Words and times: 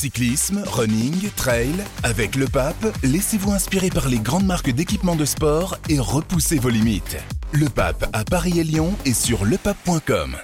Cyclisme, 0.00 0.62
running, 0.66 1.28
trail, 1.36 1.74
avec 2.04 2.34
le 2.34 2.46
pape, 2.46 2.86
laissez-vous 3.02 3.52
inspirer 3.52 3.90
par 3.90 4.08
les 4.08 4.18
grandes 4.18 4.46
marques 4.46 4.70
d'équipements 4.70 5.14
de 5.14 5.26
sport 5.26 5.76
et 5.90 5.98
repoussez 5.98 6.58
vos 6.58 6.70
limites. 6.70 7.18
Le 7.52 7.68
pape 7.68 8.08
à 8.14 8.24
Paris 8.24 8.58
et 8.58 8.64
Lyon 8.64 8.94
et 9.04 9.12
sur 9.12 9.44
lepape.com. 9.44 10.36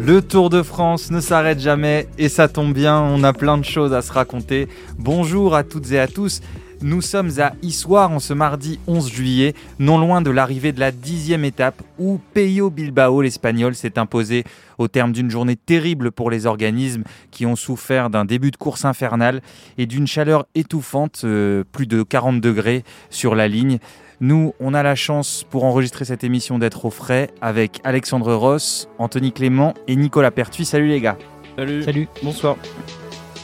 Le 0.00 0.22
Tour 0.22 0.48
de 0.48 0.62
France 0.62 1.10
ne 1.10 1.20
s'arrête 1.20 1.60
jamais 1.60 2.08
et 2.16 2.30
ça 2.30 2.48
tombe 2.48 2.72
bien, 2.72 2.98
on 2.98 3.24
a 3.24 3.34
plein 3.34 3.58
de 3.58 3.64
choses 3.66 3.92
à 3.92 4.00
se 4.00 4.10
raconter. 4.10 4.68
Bonjour 4.98 5.54
à 5.54 5.64
toutes 5.64 5.90
et 5.92 5.98
à 5.98 6.08
tous. 6.08 6.40
Nous 6.82 7.00
sommes 7.00 7.30
à 7.38 7.52
Issoire 7.62 8.10
en 8.10 8.18
ce 8.18 8.34
mardi 8.34 8.78
11 8.86 9.10
juillet, 9.10 9.54
non 9.78 9.98
loin 9.98 10.20
de 10.20 10.30
l'arrivée 10.30 10.72
de 10.72 10.80
la 10.80 10.92
dixième 10.92 11.44
étape 11.44 11.82
où 11.98 12.20
Peyo 12.34 12.70
Bilbao, 12.70 13.22
l'Espagnol, 13.22 13.74
s'est 13.74 13.98
imposé 13.98 14.44
au 14.78 14.88
terme 14.88 15.12
d'une 15.12 15.30
journée 15.30 15.56
terrible 15.56 16.10
pour 16.10 16.30
les 16.30 16.46
organismes 16.46 17.04
qui 17.30 17.46
ont 17.46 17.56
souffert 17.56 18.10
d'un 18.10 18.24
début 18.24 18.50
de 18.50 18.56
course 18.56 18.84
infernale 18.84 19.40
et 19.78 19.86
d'une 19.86 20.06
chaleur 20.06 20.46
étouffante, 20.54 21.22
euh, 21.24 21.64
plus 21.72 21.86
de 21.86 22.02
40 22.02 22.40
degrés 22.40 22.84
sur 23.10 23.34
la 23.34 23.48
ligne. 23.48 23.78
Nous, 24.20 24.54
on 24.60 24.74
a 24.74 24.82
la 24.82 24.94
chance 24.94 25.44
pour 25.50 25.64
enregistrer 25.64 26.04
cette 26.04 26.24
émission 26.24 26.58
d'être 26.58 26.84
au 26.84 26.90
frais 26.90 27.30
avec 27.40 27.80
Alexandre 27.84 28.34
Ross, 28.34 28.88
Anthony 28.98 29.32
Clément 29.32 29.74
et 29.88 29.96
Nicolas 29.96 30.30
Pertuis. 30.30 30.64
Salut 30.64 30.88
les 30.88 31.00
gars. 31.00 31.18
Salut. 31.56 31.82
Salut. 31.82 32.08
Bonsoir. 32.22 32.56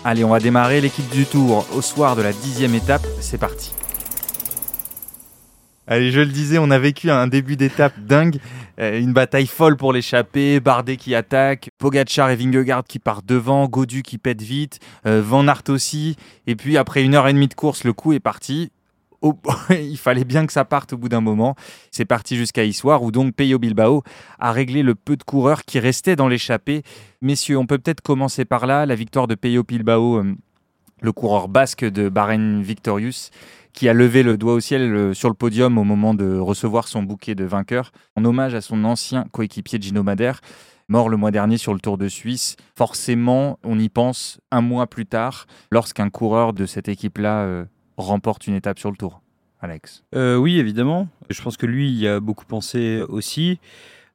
Allez, 0.03 0.25
on 0.25 0.31
va 0.31 0.41
démarrer 0.41 0.81
l'équipe 0.81 1.09
du 1.11 1.27
Tour 1.27 1.67
au 1.77 1.83
soir 1.83 2.17
de 2.17 2.23
la 2.23 2.33
dixième 2.33 2.75
étape. 2.75 3.03
C'est 3.21 3.37
parti. 3.37 3.75
Allez, 5.87 6.11
je 6.11 6.21
le 6.21 6.27
disais, 6.27 6.57
on 6.57 6.71
a 6.71 6.79
vécu 6.79 7.11
un 7.11 7.27
début 7.27 7.57
d'étape 7.57 7.93
dingue, 7.99 8.39
euh, 8.79 8.99
une 8.99 9.13
bataille 9.13 9.47
folle 9.47 9.77
pour 9.77 9.93
l'échapper, 9.93 10.59
Bardet 10.59 10.97
qui 10.97 11.15
attaque, 11.15 11.69
Pogacar 11.77 12.31
et 12.31 12.37
Vingegaard 12.37 12.85
qui 12.85 12.99
partent 12.99 13.27
devant, 13.27 13.69
Godu 13.69 14.03
qui 14.03 14.17
pète 14.17 14.41
vite, 14.41 14.79
euh, 15.05 15.21
Van 15.21 15.47
Aert 15.47 15.65
aussi, 15.69 16.17
et 16.47 16.57
puis 16.57 16.79
après 16.79 17.03
une 17.03 17.15
heure 17.15 17.29
et 17.29 17.33
demie 17.35 17.49
de 17.49 17.55
course, 17.55 17.85
le 17.85 17.93
coup 17.93 18.15
est 18.15 18.21
parti, 18.21 18.71
Il 19.71 19.99
fallait 19.99 20.25
bien 20.25 20.47
que 20.47 20.53
ça 20.53 20.65
parte 20.65 20.93
au 20.93 20.97
bout 20.97 21.09
d'un 21.09 21.21
moment. 21.21 21.55
C'est 21.91 22.05
parti 22.05 22.37
jusqu'à 22.37 22.65
Issoire 22.65 23.03
où 23.03 23.11
donc 23.11 23.35
Peyo 23.35 23.59
Bilbao 23.59 24.03
a 24.39 24.53
réglé 24.53 24.83
le 24.83 24.95
peu 24.95 25.17
de 25.17 25.23
coureurs 25.23 25.65
qui 25.65 25.79
restaient 25.79 26.17
dans 26.17 26.29
l'échappée. 26.29 26.83
Messieurs, 27.21 27.59
on 27.59 27.67
peut 27.67 27.79
peut-être 27.79 28.01
commencer 28.01 28.45
par 28.45 28.67
là. 28.67 28.87
La 28.87 28.95
victoire 28.95 29.27
de 29.27 29.35
Peyo 29.35 29.63
Bilbao, 29.63 30.19
euh, 30.19 30.35
le 31.03 31.13
coureur 31.13 31.49
basque 31.49 31.85
de 31.85 32.09
Bahreïn 32.09 32.63
Victorious, 32.63 33.31
qui 33.73 33.89
a 33.89 33.93
levé 33.93 34.23
le 34.23 34.37
doigt 34.37 34.55
au 34.55 34.61
ciel 34.61 34.95
euh, 34.95 35.15
sur 35.15 35.29
le 35.29 35.35
podium 35.35 35.79
au 35.79 35.85
moment 35.85 36.15
de 36.15 36.39
recevoir 36.39 36.89
son 36.89 37.03
bouquet 37.03 37.35
de 37.35 37.45
vainqueurs, 37.45 37.93
en 38.17 38.25
hommage 38.25 38.55
à 38.55 38.61
son 38.61 38.85
ancien 38.85 39.27
coéquipier 39.33 39.81
Gino 39.81 40.03
Madère 40.03 40.41
mort 40.91 41.09
le 41.09 41.17
mois 41.17 41.31
dernier 41.31 41.57
sur 41.57 41.73
le 41.73 41.79
Tour 41.79 41.97
de 41.97 42.09
Suisse. 42.09 42.57
Forcément, 42.77 43.61
on 43.63 43.79
y 43.79 43.89
pense 43.89 44.41
un 44.51 44.61
mois 44.61 44.89
plus 44.89 45.07
tard, 45.07 45.47
lorsqu'un 45.71 46.11
coureur 46.11 46.53
de 46.53 46.67
cette 46.67 46.89
équipe-là 46.89 47.43
euh, 47.43 47.65
remporte 48.01 48.47
une 48.47 48.55
étape 48.55 48.79
sur 48.79 48.91
le 48.91 48.97
tour, 48.97 49.21
Alex 49.61 50.05
euh, 50.15 50.37
Oui, 50.37 50.59
évidemment. 50.59 51.09
Je 51.29 51.41
pense 51.43 51.57
que 51.57 51.67
lui, 51.67 51.91
il 51.91 52.07
a 52.07 52.21
beaucoup 52.21 52.45
pensé 52.45 53.03
aussi. 53.09 53.59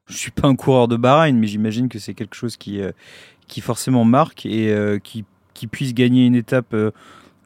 Je 0.08 0.18
suis 0.18 0.32
pas 0.32 0.48
un 0.48 0.56
coureur 0.56 0.88
de 0.88 0.98
Bahreïn, 0.98 1.38
mais 1.38 1.48
j'imagine 1.48 1.90
que 1.90 2.00
c'est 2.00 2.14
quelque 2.14 2.36
chose 2.36 2.58
qui, 2.58 2.82
euh, 2.82 2.92
qui 3.48 3.62
forcément 3.62 4.06
marque 4.06 4.46
et 4.46 4.72
euh, 4.72 5.00
qui, 5.00 5.26
qui, 5.54 5.68
puisse 5.68 5.94
gagner 5.94 6.26
une 6.26 6.36
étape 6.36 6.76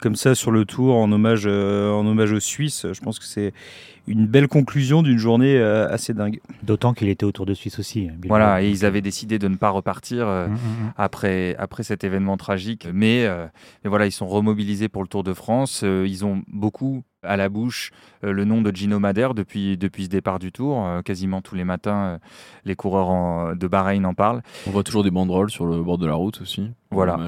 comme 0.02 0.16
ça 0.16 0.36
sur 0.36 0.52
le 0.52 0.66
tour 0.66 0.96
en 0.96 1.12
hommage, 1.12 1.46
en 1.46 2.06
hommage 2.06 2.32
aux 2.32 2.40
Suisses. 2.40 2.86
Je 2.92 3.00
pense 3.02 3.20
que 3.20 3.26
c'est 3.26 3.54
une 4.10 4.26
belle 4.26 4.48
conclusion 4.48 5.04
d'une 5.04 5.18
journée 5.18 5.60
assez 5.62 6.14
dingue. 6.14 6.42
D'autant 6.64 6.94
qu'il 6.94 7.10
était 7.10 7.26
autour 7.26 7.46
de 7.46 7.54
Suisse 7.54 7.80
aussi. 7.80 8.10
Hein, 8.10 8.16
voilà, 8.28 8.62
et 8.62 8.70
ils 8.70 8.86
avaient 8.86 9.02
décidé 9.02 9.40
de 9.40 9.48
ne 9.48 9.56
pas 9.56 9.70
repartir 9.70 10.26
mmh, 10.26 10.48
mmh, 10.48 10.54
mmh. 10.54 10.94
après, 10.98 11.56
après 11.58 11.84
cet 11.84 12.04
événement 12.04 12.36
tragique. 12.36 12.88
Mais, 12.92 13.28
mais, 13.84 13.90
voilà, 13.90 14.06
ils 14.06 14.12
sont 14.12 14.28
remobilisés 14.28 14.90
pour 14.90 15.04
le 15.04 15.08
Tour 15.08 15.24
de 15.24 15.34
France. 15.34 15.84
ils 15.84 16.26
ont 16.26 16.42
beaucoup 16.48 17.04
à 17.22 17.36
la 17.36 17.50
bouche 17.50 17.92
le 18.22 18.46
nom 18.46 18.62
de 18.62 18.74
Gino 18.74 18.98
Madère 18.98 19.34
depuis, 19.34 19.78
depuis 19.78 20.06
ce 20.06 20.10
départ 20.10 20.40
du 20.40 20.52
Tour. 20.52 20.88
quasiment 21.06 21.42
tous 21.42 21.56
les 21.56 21.66
matins, 21.66 22.20
les 22.66 22.76
coureurs 22.76 23.56
de 23.56 23.68
Bahreïn 23.68 24.06
en 24.06 24.14
parlent. 24.14 24.42
On 24.68 24.72
voit 24.72 24.84
toujours 24.84 25.04
des 25.04 25.12
banderoles 25.12 25.52
sur 25.52 25.66
le 25.66 25.82
bord 25.84 25.98
de 25.98 26.08
la 26.08 26.16
route 26.16 26.42
aussi. 26.42 26.72
Voilà. 26.92 27.20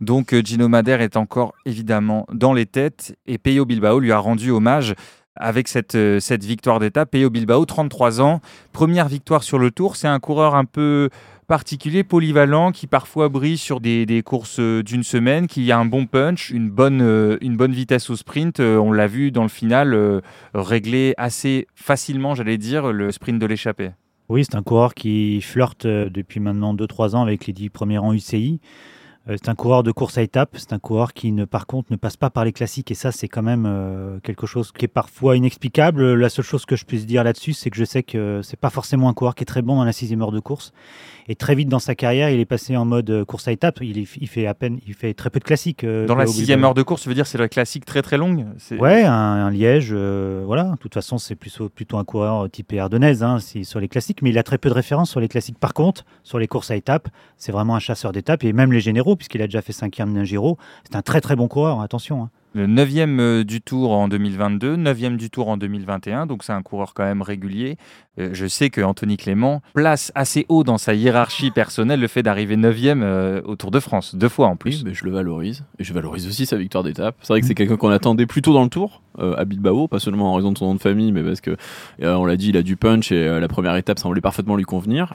Donc 0.00 0.34
Gino 0.44 0.68
Madère 0.68 1.00
est 1.00 1.16
encore 1.16 1.54
évidemment 1.66 2.26
dans 2.32 2.52
les 2.52 2.66
têtes 2.66 3.16
et 3.26 3.38
Peyo 3.38 3.64
Bilbao 3.64 4.00
lui 4.00 4.12
a 4.12 4.18
rendu 4.18 4.50
hommage 4.50 4.94
avec 5.36 5.68
cette, 5.68 5.94
euh, 5.94 6.20
victoire 6.42 6.80
d'étape. 6.80 7.10
Peyo 7.10 7.30
Bilbao, 7.30 7.64
33 7.64 8.20
ans, 8.20 8.40
première 8.72 9.08
victoire 9.08 9.42
sur 9.42 9.58
le 9.58 9.70
tour. 9.70 9.96
C'est 9.96 10.08
un 10.08 10.20
coureur 10.20 10.54
un 10.54 10.64
peu 10.64 11.10
particulier, 11.46 12.04
polyvalent, 12.04 12.72
qui 12.72 12.86
parfois 12.86 13.28
brille 13.28 13.58
sur 13.58 13.80
des, 13.80 14.06
des 14.06 14.22
courses 14.22 14.60
euh, 14.60 14.82
d'une 14.82 15.02
semaine, 15.02 15.46
qui 15.46 15.70
a 15.72 15.78
un 15.78 15.84
bon 15.84 16.06
punch, 16.06 16.50
une 16.50 16.70
bonne, 16.70 17.02
euh, 17.02 17.36
une 17.40 17.56
bonne 17.56 17.72
vitesse 17.72 18.10
au 18.10 18.16
sprint. 18.16 18.60
On 18.60 18.92
l'a 18.92 19.06
vu 19.06 19.30
dans 19.30 19.42
le 19.42 19.48
final 19.48 20.22
régler 20.54 21.14
assez 21.16 21.66
facilement, 21.74 22.34
j'allais 22.34 22.58
dire, 22.58 22.92
le 22.92 23.10
sprint 23.12 23.38
de 23.38 23.46
l'échappée. 23.46 23.90
Oui, 24.30 24.44
c'est 24.44 24.56
un 24.56 24.62
coureur 24.62 24.94
qui 24.94 25.42
flirte 25.42 25.86
depuis 25.86 26.40
maintenant 26.40 26.74
2-3 26.74 27.14
ans 27.14 27.22
avec 27.22 27.46
les 27.46 27.52
10 27.52 27.68
premiers 27.68 27.98
rangs 27.98 28.14
UCI. 28.14 28.60
Euh, 29.28 29.36
c'est 29.42 29.48
un 29.48 29.54
coureur 29.54 29.82
de 29.82 29.90
course 29.90 30.18
à 30.18 30.22
étapes, 30.22 30.50
c'est 30.54 30.74
un 30.74 30.78
coureur 30.78 31.14
qui 31.14 31.32
ne, 31.32 31.46
par 31.46 31.66
contre 31.66 31.90
ne 31.90 31.96
passe 31.96 32.16
pas 32.16 32.28
par 32.28 32.44
les 32.44 32.52
classiques 32.52 32.90
et 32.90 32.94
ça 32.94 33.10
c'est 33.10 33.28
quand 33.28 33.42
même 33.42 33.64
euh, 33.66 34.18
quelque 34.22 34.46
chose 34.46 34.70
qui 34.70 34.84
est 34.84 34.88
parfois 34.88 35.36
inexplicable. 35.36 36.12
La 36.14 36.28
seule 36.28 36.44
chose 36.44 36.66
que 36.66 36.76
je 36.76 36.84
puisse 36.84 37.06
dire 37.06 37.24
là-dessus 37.24 37.54
c'est 37.54 37.70
que 37.70 37.76
je 37.76 37.84
sais 37.84 38.02
que 38.02 38.40
c'est 38.42 38.58
pas 38.58 38.68
forcément 38.68 39.08
un 39.08 39.14
coureur 39.14 39.34
qui 39.34 39.42
est 39.42 39.46
très 39.46 39.62
bon 39.62 39.76
dans 39.76 39.84
la 39.84 39.92
sixième 39.92 40.20
heure 40.20 40.32
de 40.32 40.40
course 40.40 40.72
et 41.26 41.36
très 41.36 41.54
vite 41.54 41.70
dans 41.70 41.78
sa 41.78 41.94
carrière 41.94 42.28
il 42.28 42.38
est 42.38 42.44
passé 42.44 42.76
en 42.76 42.84
mode 42.84 43.08
euh, 43.08 43.24
course 43.24 43.48
à 43.48 43.52
étapes. 43.52 43.78
Il, 43.80 44.06
fait 44.06 44.46
à 44.46 44.52
peine, 44.52 44.78
il 44.86 44.92
fait 44.92 45.14
très 45.14 45.30
peu 45.30 45.38
de 45.38 45.44
classiques. 45.44 45.86
dans 45.86 46.16
la 46.16 46.26
sixième 46.26 46.62
heure 46.62 46.74
de 46.74 46.82
course, 46.82 47.02
tu 47.02 47.08
veux 47.08 47.14
dire 47.14 47.26
c'est 47.26 47.38
la 47.38 47.48
classique 47.48 47.86
très 47.86 48.02
très 48.02 48.18
longue? 48.18 48.44
Ouais, 48.78 49.04
un, 49.04 49.50
Liège, 49.50 49.94
voilà. 49.94 50.64
De 50.64 50.76
toute 50.76 50.92
façon 50.92 51.16
c'est 51.16 51.34
plutôt, 51.34 51.70
plutôt 51.70 51.96
un 51.96 52.04
coureur 52.04 52.50
type 52.50 52.74
Ardennaise 52.74 53.22
hein, 53.22 53.38
sur 53.38 53.80
les 53.80 53.88
classiques, 53.88 54.20
mais 54.20 54.30
il 54.30 54.38
a 54.38 54.42
très 54.42 54.58
peu 54.58 54.68
de 54.68 54.74
références 54.74 55.10
sur 55.10 55.20
les 55.20 55.28
classiques. 55.28 55.58
Par 55.58 55.72
contre, 55.72 56.04
sur 56.24 56.38
les 56.38 56.46
courses 56.46 56.70
à 56.70 56.76
étapes, 56.76 57.08
c'est 57.38 57.52
vraiment 57.52 57.74
un 57.74 57.78
chasseur 57.80 58.12
d'étapes 58.12 58.44
et 58.44 58.52
même 58.52 58.72
les 58.72 58.80
généraux 58.80 59.13
puisqu'il 59.16 59.42
a 59.42 59.46
déjà 59.46 59.62
fait 59.62 59.72
cinquième 59.72 60.14
d'un 60.14 60.24
Giro. 60.24 60.58
C'est 60.84 60.96
un 60.96 61.02
très 61.02 61.20
très 61.20 61.36
bon 61.36 61.48
coureur, 61.48 61.80
attention. 61.80 62.24
Hein. 62.24 62.30
Le 62.56 62.68
9e 62.68 63.18
euh, 63.18 63.42
du 63.42 63.60
Tour 63.60 63.90
en 63.90 64.06
2022, 64.06 64.76
9e 64.76 65.16
du 65.16 65.28
Tour 65.28 65.48
en 65.48 65.56
2021, 65.56 66.26
donc 66.26 66.44
c'est 66.44 66.52
un 66.52 66.62
coureur 66.62 66.94
quand 66.94 67.02
même 67.02 67.20
régulier. 67.20 67.76
Euh, 68.20 68.30
je 68.32 68.46
sais 68.46 68.70
que 68.70 68.80
Anthony 68.80 69.16
Clément 69.16 69.60
place 69.74 70.12
assez 70.14 70.46
haut 70.48 70.62
dans 70.62 70.78
sa 70.78 70.94
hiérarchie 70.94 71.50
personnelle 71.50 71.98
le 71.98 72.06
fait 72.06 72.22
d'arriver 72.22 72.56
9e 72.56 73.02
euh, 73.02 73.42
au 73.44 73.56
Tour 73.56 73.72
de 73.72 73.80
France, 73.80 74.14
deux 74.14 74.28
fois 74.28 74.46
en 74.46 74.54
plus. 74.54 74.84
mais 74.84 74.94
je 74.94 75.04
le 75.04 75.10
valorise. 75.10 75.64
Et 75.80 75.84
je 75.84 75.92
valorise 75.92 76.28
aussi 76.28 76.46
sa 76.46 76.56
victoire 76.56 76.84
d'étape. 76.84 77.16
C'est 77.22 77.32
vrai 77.32 77.40
que 77.40 77.46
c'est 77.48 77.56
quelqu'un 77.56 77.76
qu'on 77.76 77.90
attendait 77.90 78.26
plutôt 78.26 78.52
dans 78.52 78.62
le 78.62 78.70
Tour, 78.70 79.02
à 79.18 79.44
Bilbao, 79.44 79.88
pas 79.88 79.98
seulement 80.00 80.32
en 80.32 80.34
raison 80.34 80.52
de 80.52 80.58
son 80.58 80.66
nom 80.66 80.74
de 80.74 80.80
famille, 80.80 81.12
mais 81.12 81.22
parce 81.22 81.40
que, 81.40 81.56
on 82.02 82.24
l'a 82.24 82.36
dit, 82.36 82.48
il 82.48 82.56
a 82.56 82.62
du 82.62 82.76
punch 82.76 83.12
et 83.12 83.40
la 83.40 83.46
première 83.46 83.76
étape 83.76 84.00
semblait 84.00 84.20
parfaitement 84.20 84.56
lui 84.56 84.64
convenir. 84.64 85.14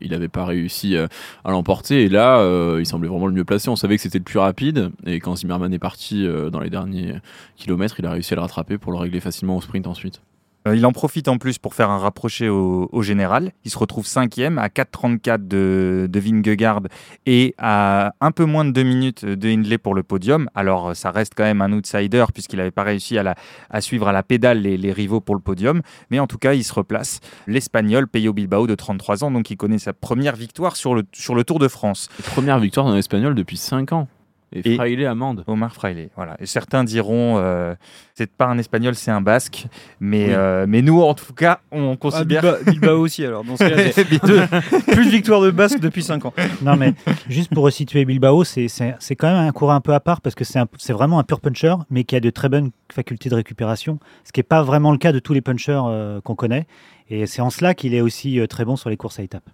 il 0.00 0.10
n'avait 0.10 0.28
pas 0.28 0.46
réussi 0.46 0.96
à 0.96 1.50
l'emporter 1.50 2.04
et 2.04 2.08
là, 2.08 2.42
il 2.78 2.86
semblait 2.86 3.08
vraiment 3.08 3.26
le 3.26 3.34
mieux 3.34 3.44
placé. 3.44 3.68
On 3.68 3.76
savait 3.76 3.96
que 3.96 4.02
c'était 4.02 4.18
le 4.18 4.24
plus 4.24 4.38
rapide 4.38 4.90
et 5.06 5.20
quand 5.20 5.36
Zimmerman 5.36 5.72
est 5.74 5.78
parti 5.78 6.26
dans 6.50 6.57
les 6.60 6.70
derniers 6.70 7.16
kilomètres, 7.56 7.98
il 7.98 8.06
a 8.06 8.10
réussi 8.10 8.34
à 8.34 8.36
le 8.36 8.42
rattraper 8.42 8.78
pour 8.78 8.92
le 8.92 8.98
régler 8.98 9.20
facilement 9.20 9.56
au 9.56 9.60
sprint 9.60 9.86
ensuite. 9.86 10.20
Euh, 10.68 10.76
il 10.76 10.84
en 10.86 10.92
profite 10.92 11.28
en 11.28 11.38
plus 11.38 11.58
pour 11.58 11.74
faire 11.74 11.90
un 11.90 11.98
rapproché 11.98 12.48
au, 12.48 13.02
général. 13.02 13.52
Il 13.64 13.70
se 13.70 13.78
retrouve 13.78 14.06
cinquième 14.06 14.58
à 14.58 14.68
4,34 14.68 15.46
de, 15.46 16.08
de 16.10 16.20
Vingegaard 16.20 16.82
et 17.26 17.54
à 17.58 18.12
un 18.20 18.32
peu 18.32 18.44
moins 18.44 18.64
de 18.64 18.72
deux 18.72 18.82
minutes 18.82 19.24
de 19.24 19.48
Hindley 19.48 19.78
pour 19.78 19.94
le 19.94 20.02
podium. 20.02 20.50
Alors 20.54 20.96
ça 20.96 21.10
reste 21.10 21.34
quand 21.36 21.44
même 21.44 21.62
un 21.62 21.72
outsider 21.72 22.24
puisqu'il 22.34 22.56
n'avait 22.56 22.72
pas 22.72 22.82
réussi 22.82 23.18
à, 23.18 23.34
à, 23.70 23.80
suivre 23.80 24.08
à 24.08 24.12
la 24.12 24.22
pédale 24.22 24.60
les, 24.60 24.76
les, 24.76 24.92
rivaux 24.92 25.20
pour 25.20 25.36
le 25.36 25.40
podium. 25.40 25.80
Mais 26.10 26.18
en 26.18 26.26
tout 26.26 26.38
cas, 26.38 26.54
il 26.54 26.64
se 26.64 26.74
replace. 26.74 27.20
L'Espagnol, 27.46 28.08
Peyo 28.08 28.32
Bilbao 28.32 28.66
de 28.66 28.74
33 28.74 29.24
ans, 29.24 29.30
donc 29.30 29.50
il 29.50 29.56
connaît 29.56 29.78
sa 29.78 29.92
première 29.92 30.34
victoire 30.34 30.76
sur 30.76 30.94
le, 30.94 31.04
sur 31.12 31.34
le 31.34 31.44
Tour 31.44 31.60
de 31.60 31.68
France. 31.68 32.08
première 32.32 32.58
victoire 32.58 32.86
d'un 32.86 32.96
Espagnol 32.96 33.34
depuis 33.34 33.56
5 33.56 33.92
ans. 33.92 34.08
Et, 34.52 34.76
Fraile 34.76 35.06
amende. 35.06 35.44
Omar 35.46 35.74
Fraile, 35.74 36.08
voilà. 36.16 36.36
Et 36.40 36.46
certains 36.46 36.82
diront, 36.82 37.36
euh, 37.38 37.74
c'est 38.14 38.30
pas 38.30 38.46
un 38.46 38.58
espagnol, 38.58 38.94
c'est 38.94 39.10
un 39.10 39.20
basque. 39.20 39.66
Mais, 40.00 40.28
euh, 40.30 40.64
mais 40.66 40.80
nous, 40.80 41.02
en 41.02 41.14
tout 41.14 41.34
cas, 41.34 41.60
on 41.70 41.96
considère. 41.96 42.44
Ah, 42.44 42.70
Bilbao, 42.70 42.98
aussi, 42.98 43.24
alors. 43.24 43.44
Dans 43.44 43.56
ce 43.56 43.64
plus 44.92 45.04
de 45.04 45.10
victoires 45.10 45.42
de 45.42 45.50
basque 45.50 45.80
depuis 45.80 46.02
5 46.02 46.24
ans. 46.24 46.32
Non, 46.62 46.76
mais 46.76 46.94
juste 47.28 47.52
pour 47.52 47.64
resituer 47.64 48.04
Bilbao, 48.04 48.44
c'est 48.44 48.68
quand 49.16 49.28
même 49.28 49.46
un 49.46 49.52
coureur 49.52 49.74
un 49.74 49.80
peu 49.80 49.92
à 49.92 50.00
part 50.00 50.20
parce 50.20 50.34
que 50.34 50.44
c'est 50.44 50.92
vraiment 50.92 51.18
un 51.18 51.24
pur 51.24 51.40
puncher, 51.40 51.74
mais 51.90 52.04
qui 52.04 52.16
a 52.16 52.20
de 52.20 52.30
très 52.30 52.48
bonnes 52.48 52.70
facultés 52.90 53.28
de 53.28 53.34
récupération. 53.34 53.98
Ce 54.24 54.32
qui 54.32 54.40
n'est 54.40 54.44
pas 54.44 54.62
vraiment 54.62 54.92
le 54.92 54.98
cas 54.98 55.12
de 55.12 55.18
tous 55.18 55.34
les 55.34 55.40
punchers 55.40 55.82
euh, 55.86 56.20
qu'on 56.20 56.34
connaît. 56.34 56.66
Et 57.10 57.26
c'est 57.26 57.42
en 57.42 57.50
cela 57.50 57.74
qu'il 57.74 57.94
est 57.94 58.00
aussi 58.00 58.38
euh, 58.40 58.46
très 58.46 58.64
bon 58.64 58.76
sur 58.76 58.90
les 58.90 58.96
courses 58.96 59.18
à 59.18 59.22
étapes. 59.22 59.48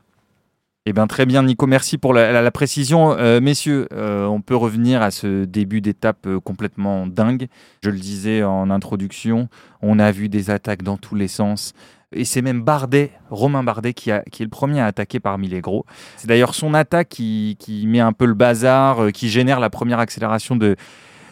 Eh 0.86 0.92
bien, 0.92 1.06
très 1.06 1.24
bien, 1.24 1.42
Nico. 1.42 1.66
Merci 1.66 1.96
pour 1.96 2.12
la, 2.12 2.50
précision. 2.50 3.16
Euh, 3.16 3.40
messieurs, 3.40 3.88
euh, 3.92 4.26
on 4.26 4.42
peut 4.42 4.54
revenir 4.54 5.00
à 5.00 5.10
ce 5.10 5.44
début 5.46 5.80
d'étape 5.80 6.26
euh, 6.26 6.40
complètement 6.40 7.06
dingue. 7.06 7.48
Je 7.82 7.88
le 7.88 7.98
disais 7.98 8.42
en 8.42 8.68
introduction, 8.68 9.48
on 9.80 9.98
a 9.98 10.12
vu 10.12 10.28
des 10.28 10.50
attaques 10.50 10.82
dans 10.82 10.98
tous 10.98 11.14
les 11.14 11.28
sens. 11.28 11.72
Et 12.12 12.26
c'est 12.26 12.42
même 12.42 12.60
Bardet, 12.60 13.12
Romain 13.30 13.64
Bardet, 13.64 13.94
qui, 13.94 14.10
a- 14.12 14.22
qui 14.30 14.42
est 14.42 14.44
le 14.44 14.50
premier 14.50 14.80
à 14.80 14.86
attaquer 14.86 15.20
parmi 15.20 15.48
les 15.48 15.62
gros. 15.62 15.86
C'est 16.18 16.28
d'ailleurs 16.28 16.54
son 16.54 16.74
attaque 16.74 17.08
qui, 17.08 17.56
qui 17.58 17.86
met 17.86 18.00
un 18.00 18.12
peu 18.12 18.26
le 18.26 18.34
bazar, 18.34 19.10
qui 19.14 19.30
génère 19.30 19.60
la 19.60 19.70
première 19.70 20.00
accélération 20.00 20.54
de, 20.54 20.76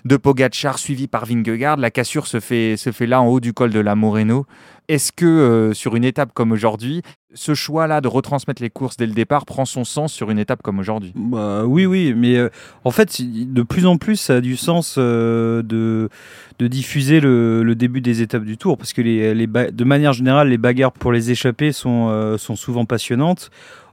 de 0.04 0.16
Pogacar, 0.16 0.78
suivi 0.78 1.06
par 1.06 1.26
Vingegaard. 1.26 1.76
La 1.76 1.90
cassure 1.90 2.26
se 2.26 2.40
fait, 2.40 2.76
se 2.76 2.92
fait 2.92 3.06
là 3.06 3.20
en 3.20 3.26
haut 3.26 3.40
du 3.40 3.52
col 3.52 3.70
de 3.70 3.80
la 3.80 3.94
Moreno. 3.94 4.46
Est-ce 4.88 5.12
que 5.12 5.24
euh, 5.24 5.72
sur 5.74 5.94
une 5.94 6.04
étape 6.04 6.32
comme 6.34 6.50
aujourd'hui, 6.50 7.02
ce 7.34 7.54
choix-là 7.54 8.00
de 8.00 8.08
retransmettre 8.08 8.60
les 8.60 8.68
courses 8.68 8.96
dès 8.96 9.06
le 9.06 9.12
départ 9.14 9.46
prend 9.46 9.64
son 9.64 9.84
sens 9.84 10.12
sur 10.12 10.30
une 10.30 10.40
étape 10.40 10.60
comme 10.60 10.80
aujourd'hui? 10.80 11.12
Bah, 11.14 11.64
oui, 11.64 11.86
oui, 11.86 12.14
mais 12.16 12.36
euh, 12.36 12.48
en 12.84 12.90
fait, 12.90 13.22
de 13.22 13.62
plus 13.62 13.86
en 13.86 13.96
plus, 13.96 14.16
ça 14.16 14.36
a 14.36 14.40
du 14.40 14.56
sens 14.56 14.96
euh, 14.98 15.62
de, 15.62 16.08
de 16.58 16.66
diffuser 16.66 17.20
le, 17.20 17.74
début 17.74 18.00
des 18.00 18.22
étapes 18.22 18.44
du 18.44 18.58
tour, 18.58 18.76
parce 18.76 18.92
que 18.92 19.00
les, 19.00 19.46
de 19.46 19.84
manière 19.84 20.12
générale, 20.12 20.48
les 20.48 20.58
bagarres 20.58 20.92
pour 20.92 21.12
les 21.12 21.30
échapper 21.30 21.72
sont, 21.72 22.36
sont 22.36 22.56
souvent 22.56 22.84
passionnantes. 22.84 23.50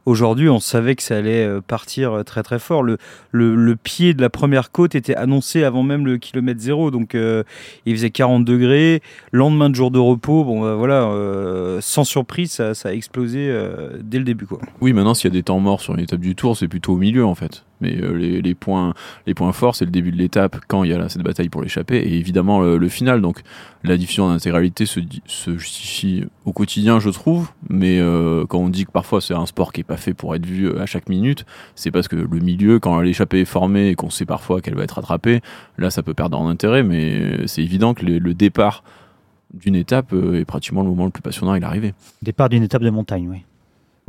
Aujourd'hui, 0.09 0.50
on 0.50 0.59
savait 0.59 0.95
que 0.95 1.03
ça 1.03 1.17
allait 1.17 1.45
euh, 1.45 1.61
partir 1.61 2.13
euh, 2.13 2.23
très 2.23 2.41
très 2.41 2.57
fort. 2.57 2.81
Le, 2.81 3.75
pied 3.75 4.15
de 4.15 4.21
la 4.23 4.31
première 4.31 4.71
côte 4.71 4.95
était 4.95 5.13
annoncé 5.13 5.63
avant 5.63 5.83
même 5.83 6.03
le 6.03 6.17
kilomètre 6.17 6.59
zéro, 6.59 6.89
donc 6.89 7.13
euh, 7.13 7.44
il 7.85 7.95
faisait 7.95 8.09
40 8.09 8.44
degrés. 8.44 9.03
Lendemain 9.31 9.69
de 9.69 9.75
jour 9.75 9.91
de 9.91 10.00
repos, 10.00 10.44
bon, 10.44 10.63
bah, 10.63 10.73
voilà, 10.73 11.11
sans 11.79 12.06
surprise, 12.06 12.53
ça, 12.53 12.89
a 12.89 12.91
explosé 12.91 13.56
dès 14.01 14.17
le 14.17 14.23
début. 14.23 14.47
Oui, 14.81 14.94
maintenant, 14.94 15.13
s'il 15.13 15.29
y 15.29 15.31
a 15.31 15.38
des 15.38 15.44
temps 15.44 15.59
morts 15.59 15.81
sur 15.81 15.94
une 15.94 16.00
étape 16.00 16.21
du 16.21 16.33
tour, 16.33 16.57
c'est 16.57 16.67
plutôt 16.67 16.94
au 16.94 16.97
milieu, 16.97 17.23
en 17.23 17.35
fait. 17.35 17.63
Mais 17.81 17.95
euh, 18.01 18.13
les, 18.13 18.55
points, 18.55 18.93
les 19.25 19.33
points 19.33 19.51
forts, 19.51 19.75
c'est 19.75 19.85
le 19.85 19.91
début 19.91 20.11
de 20.11 20.17
l'étape, 20.17 20.57
quand 20.67 20.83
il 20.83 20.91
y 20.91 20.93
a 20.93 21.09
cette 21.09 21.21
bataille 21.21 21.49
pour 21.49 21.61
l'échapper, 21.61 21.97
et 21.97 22.17
évidemment 22.17 22.61
le, 22.61 22.89
final. 22.89 23.21
Donc, 23.21 23.41
la 23.83 23.97
diffusion 23.97 24.25
en 24.25 24.31
intégralité 24.31 24.85
se, 24.85 24.99
se 25.25 25.57
justifie 25.57 26.25
au 26.45 26.53
quotidien, 26.53 26.99
je 26.99 27.09
trouve. 27.09 27.49
Mais 27.69 27.99
euh, 27.99 28.45
quand 28.47 28.59
on 28.59 28.69
dit 28.69 28.85
que 28.85 28.91
parfois 28.91 29.21
c'est 29.21 29.33
un 29.33 29.45
sport 29.45 29.71
qui 29.71 29.81
est 29.81 29.85
pas 29.85 29.97
fait 29.97 30.13
pour 30.13 30.35
être 30.35 30.45
vu 30.45 30.77
à 30.77 30.85
chaque 30.85 31.09
minute, 31.09 31.45
c'est 31.75 31.91
parce 31.91 32.07
que 32.07 32.15
le 32.15 32.39
milieu, 32.39 32.79
quand 32.79 32.99
l'échappée 32.99 33.41
est 33.41 33.45
formée 33.45 33.89
et 33.89 33.95
qu'on 33.95 34.09
sait 34.09 34.25
parfois 34.25 34.61
qu'elle 34.61 34.75
va 34.75 34.83
être 34.83 34.95
rattrapée, 34.95 35.41
là, 35.77 35.89
ça 35.89 36.03
peut 36.03 36.13
perdre 36.13 36.39
en 36.39 36.49
intérêt. 36.49 36.83
Mais 36.83 37.47
c'est 37.47 37.61
évident 37.61 37.93
que 37.93 38.05
le, 38.05 38.19
le 38.19 38.33
départ 38.33 38.83
d'une 39.53 39.75
étape 39.75 40.13
euh, 40.13 40.39
est 40.39 40.45
pratiquement 40.45 40.83
le 40.83 40.89
moment 40.89 41.05
le 41.05 41.11
plus 41.11 41.21
passionnant 41.21 41.55
et 41.55 41.59
l'arrivée. 41.59 41.93
Départ 42.21 42.49
d'une 42.49 42.63
étape 42.63 42.81
de 42.81 42.89
montagne, 42.89 43.27
oui. 43.29 43.45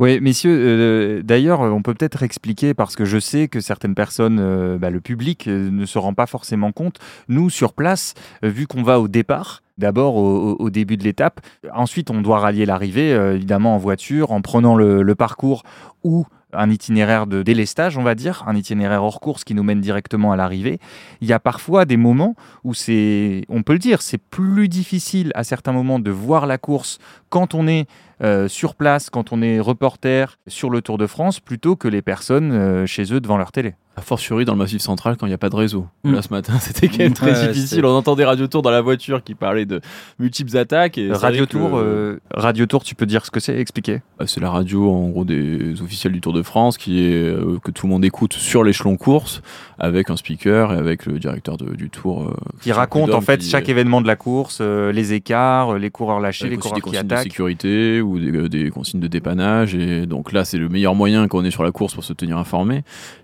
Oui, 0.01 0.19
messieurs, 0.19 0.57
euh, 0.59 1.21
d'ailleurs, 1.21 1.59
on 1.59 1.83
peut 1.83 1.93
peut-être 1.93 2.23
expliquer, 2.23 2.73
parce 2.73 2.95
que 2.95 3.05
je 3.05 3.19
sais 3.19 3.47
que 3.47 3.59
certaines 3.59 3.93
personnes, 3.93 4.39
euh, 4.41 4.79
bah, 4.79 4.89
le 4.89 4.99
public, 4.99 5.47
euh, 5.47 5.69
ne 5.69 5.85
se 5.85 5.99
rend 5.99 6.15
pas 6.15 6.25
forcément 6.25 6.71
compte. 6.71 6.97
Nous, 7.27 7.51
sur 7.51 7.73
place, 7.73 8.15
vu 8.41 8.65
qu'on 8.65 8.81
va 8.81 8.99
au 8.99 9.07
départ, 9.07 9.61
d'abord 9.77 10.15
au, 10.15 10.69
début 10.71 10.97
de 10.97 11.03
l'étape, 11.03 11.39
ensuite 11.71 12.09
on 12.09 12.21
doit 12.21 12.39
rallier 12.39 12.65
l'arrivée, 12.65 13.11
évidemment 13.11 13.75
en 13.75 13.77
voiture, 13.77 14.31
en 14.31 14.41
prenant 14.41 14.75
le, 14.75 15.01
le 15.01 15.15
parcours 15.15 15.63
ou 16.03 16.25
un 16.53 16.69
itinéraire 16.69 17.27
de 17.27 17.43
délestage, 17.43 17.97
on 17.97 18.03
va 18.03 18.15
dire, 18.15 18.43
un 18.47 18.55
itinéraire 18.55 19.03
hors 19.03 19.19
course 19.19 19.43
qui 19.43 19.53
nous 19.53 19.63
mène 19.63 19.81
directement 19.81 20.31
à 20.31 20.35
l'arrivée. 20.35 20.79
Il 21.21 21.27
y 21.27 21.33
a 21.33 21.39
parfois 21.39 21.85
des 21.85 21.97
moments 21.97 22.35
où 22.63 22.73
c'est, 22.73 23.43
on 23.49 23.63
peut 23.63 23.73
le 23.73 23.79
dire, 23.79 24.01
c'est 24.01 24.17
plus 24.17 24.67
difficile 24.67 25.31
à 25.35 25.43
certains 25.43 25.71
moments 25.71 25.99
de 25.99 26.11
voir 26.11 26.45
la 26.45 26.57
course 26.57 26.99
quand 27.29 27.53
on 27.53 27.67
est 27.67 27.87
euh, 28.21 28.47
sur 28.47 28.75
place, 28.75 29.09
quand 29.09 29.31
on 29.31 29.41
est 29.41 29.59
reporter 29.59 30.37
sur 30.47 30.69
le 30.69 30.81
Tour 30.81 30.97
de 30.97 31.07
France, 31.07 31.39
plutôt 31.39 31.75
que 31.75 31.87
les 31.87 32.01
personnes 32.01 32.51
euh, 32.51 32.85
chez 32.85 33.13
eux 33.13 33.19
devant 33.19 33.37
leur 33.37 33.51
télé. 33.51 33.73
A 33.97 34.01
fortiori 34.01 34.45
dans 34.45 34.53
le 34.53 34.57
massif 34.59 34.81
central 34.81 35.17
quand 35.17 35.25
il 35.25 35.29
n'y 35.29 35.35
a 35.35 35.37
pas 35.37 35.49
de 35.49 35.55
réseau. 35.55 35.85
Mm. 36.05 36.13
Là 36.13 36.21
ce 36.21 36.29
matin 36.29 36.53
c'était 36.61 36.87
quand 36.87 36.99
même 36.99 37.13
très 37.13 37.31
Ouais, 37.47 37.51
difficile. 37.51 37.85
On 37.85 37.89
entendait 37.89 38.23
Radio 38.23 38.47
Tour 38.47 38.61
dans 38.61 38.71
la 38.71 38.79
voiture 38.81 39.21
qui 39.21 39.35
parlait 39.35 39.65
de 39.65 39.81
multiples 40.17 40.55
attaques. 40.57 40.97
Et 40.97 41.11
Radio 41.11 41.45
Tour, 41.45 41.71
euh, 41.77 42.19
Radio 42.33 42.65
Tour, 42.65 42.83
tu 42.85 42.95
peux 42.95 43.05
dire 43.05 43.25
ce 43.25 43.31
que 43.31 43.41
c'est, 43.41 43.57
expliquer? 43.59 44.01
bah, 44.17 44.25
c'est 44.27 44.39
la 44.39 44.49
radio 44.49 44.89
en 44.89 45.09
gros 45.09 45.25
des 45.25 45.81
officiels 45.81 46.13
du 46.13 46.21
Tour 46.21 46.31
de 46.31 46.41
France 46.41 46.77
qui 46.77 47.03
est 47.03 47.13
euh, 47.25 47.57
que 47.63 47.69
tout 47.71 47.85
le 47.85 47.91
monde 47.91 48.05
écoute 48.05 48.33
sur 48.33 48.63
l'échelon 48.63 48.95
course 48.95 49.41
avec 49.77 50.09
un 50.09 50.15
speaker 50.15 50.71
et 50.73 50.77
avec 50.77 51.05
le 51.05 51.19
directeur 51.19 51.57
de- 51.57 51.75
du 51.75 51.89
Tour. 51.89 52.23
euh, 52.23 52.33
Qui 52.61 52.71
raconte 52.71 53.13
en 53.13 53.19
fait 53.21 53.39
qui- 53.39 53.49
chaque 53.49 53.67
événement 53.67 53.99
de 54.01 54.07
la 54.07 54.15
course, 54.15 54.61
les 54.61 55.11
écarts, 55.13 55.77
les 55.77 55.89
coureurs 55.89 56.21
lâchés, 56.21 56.45
avec 56.45 56.57
les 56.57 56.61
coureurs 56.61 56.75
des 56.75 56.81
qui 56.81 56.89
consignes 56.89 57.07
de 57.07 57.15
sécurité 57.17 58.01
ou 58.01 58.19
des, 58.19 58.47
des 58.47 58.69
consignes 58.69 59.01
de 59.01 59.07
dépannage 59.07 59.75
et 59.75 60.05
donc 60.05 60.31
là 60.31 60.45
c'est 60.45 60.57
le 60.57 60.69
meilleur 60.69 60.95
moyen 60.95 61.27
quand 61.27 61.39
on 61.39 61.43
est 61.43 61.51
sur 61.51 61.63
la 61.63 61.71
course 61.71 61.93
pour 61.93 62.03
se 62.05 62.13
tenir 62.13 62.37
informé 62.37 62.83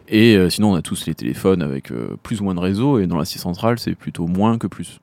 et 0.09 0.37
sinon 0.57 0.71
on 0.71 0.75
a 0.75 0.81
tous 0.81 1.05
les 1.05 1.13
téléphones 1.13 1.61
avec 1.61 1.91
euh, 1.91 2.17
plus 2.23 2.41
ou 2.41 2.43
moins 2.43 2.55
de 2.55 2.59
réseau 2.59 2.97
et 2.97 3.05
dans 3.05 3.17
l'assiette 3.17 3.43
centrale 3.43 3.77
c'est 3.77 3.93
plutôt 3.93 4.25
moins 4.25 4.57
que 4.57 4.65
plus 4.65 4.99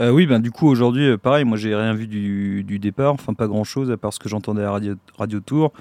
Euh, 0.00 0.10
oui, 0.10 0.26
ben 0.26 0.40
du 0.40 0.50
coup 0.50 0.66
aujourd'hui, 0.66 1.06
euh, 1.06 1.16
pareil, 1.16 1.44
moi 1.44 1.56
j'ai 1.56 1.72
rien 1.76 1.94
vu 1.94 2.08
du, 2.08 2.64
du 2.64 2.78
départ, 2.80 3.12
enfin 3.12 3.32
pas 3.34 3.46
grand 3.46 3.62
chose 3.62 3.90
à 3.92 3.96
part 3.96 4.12
ce 4.12 4.18
que 4.18 4.28
j'entendais 4.28 4.64
à 4.64 4.72
Radio, 4.72 4.94
Radio 5.16 5.38
Tour, 5.38 5.72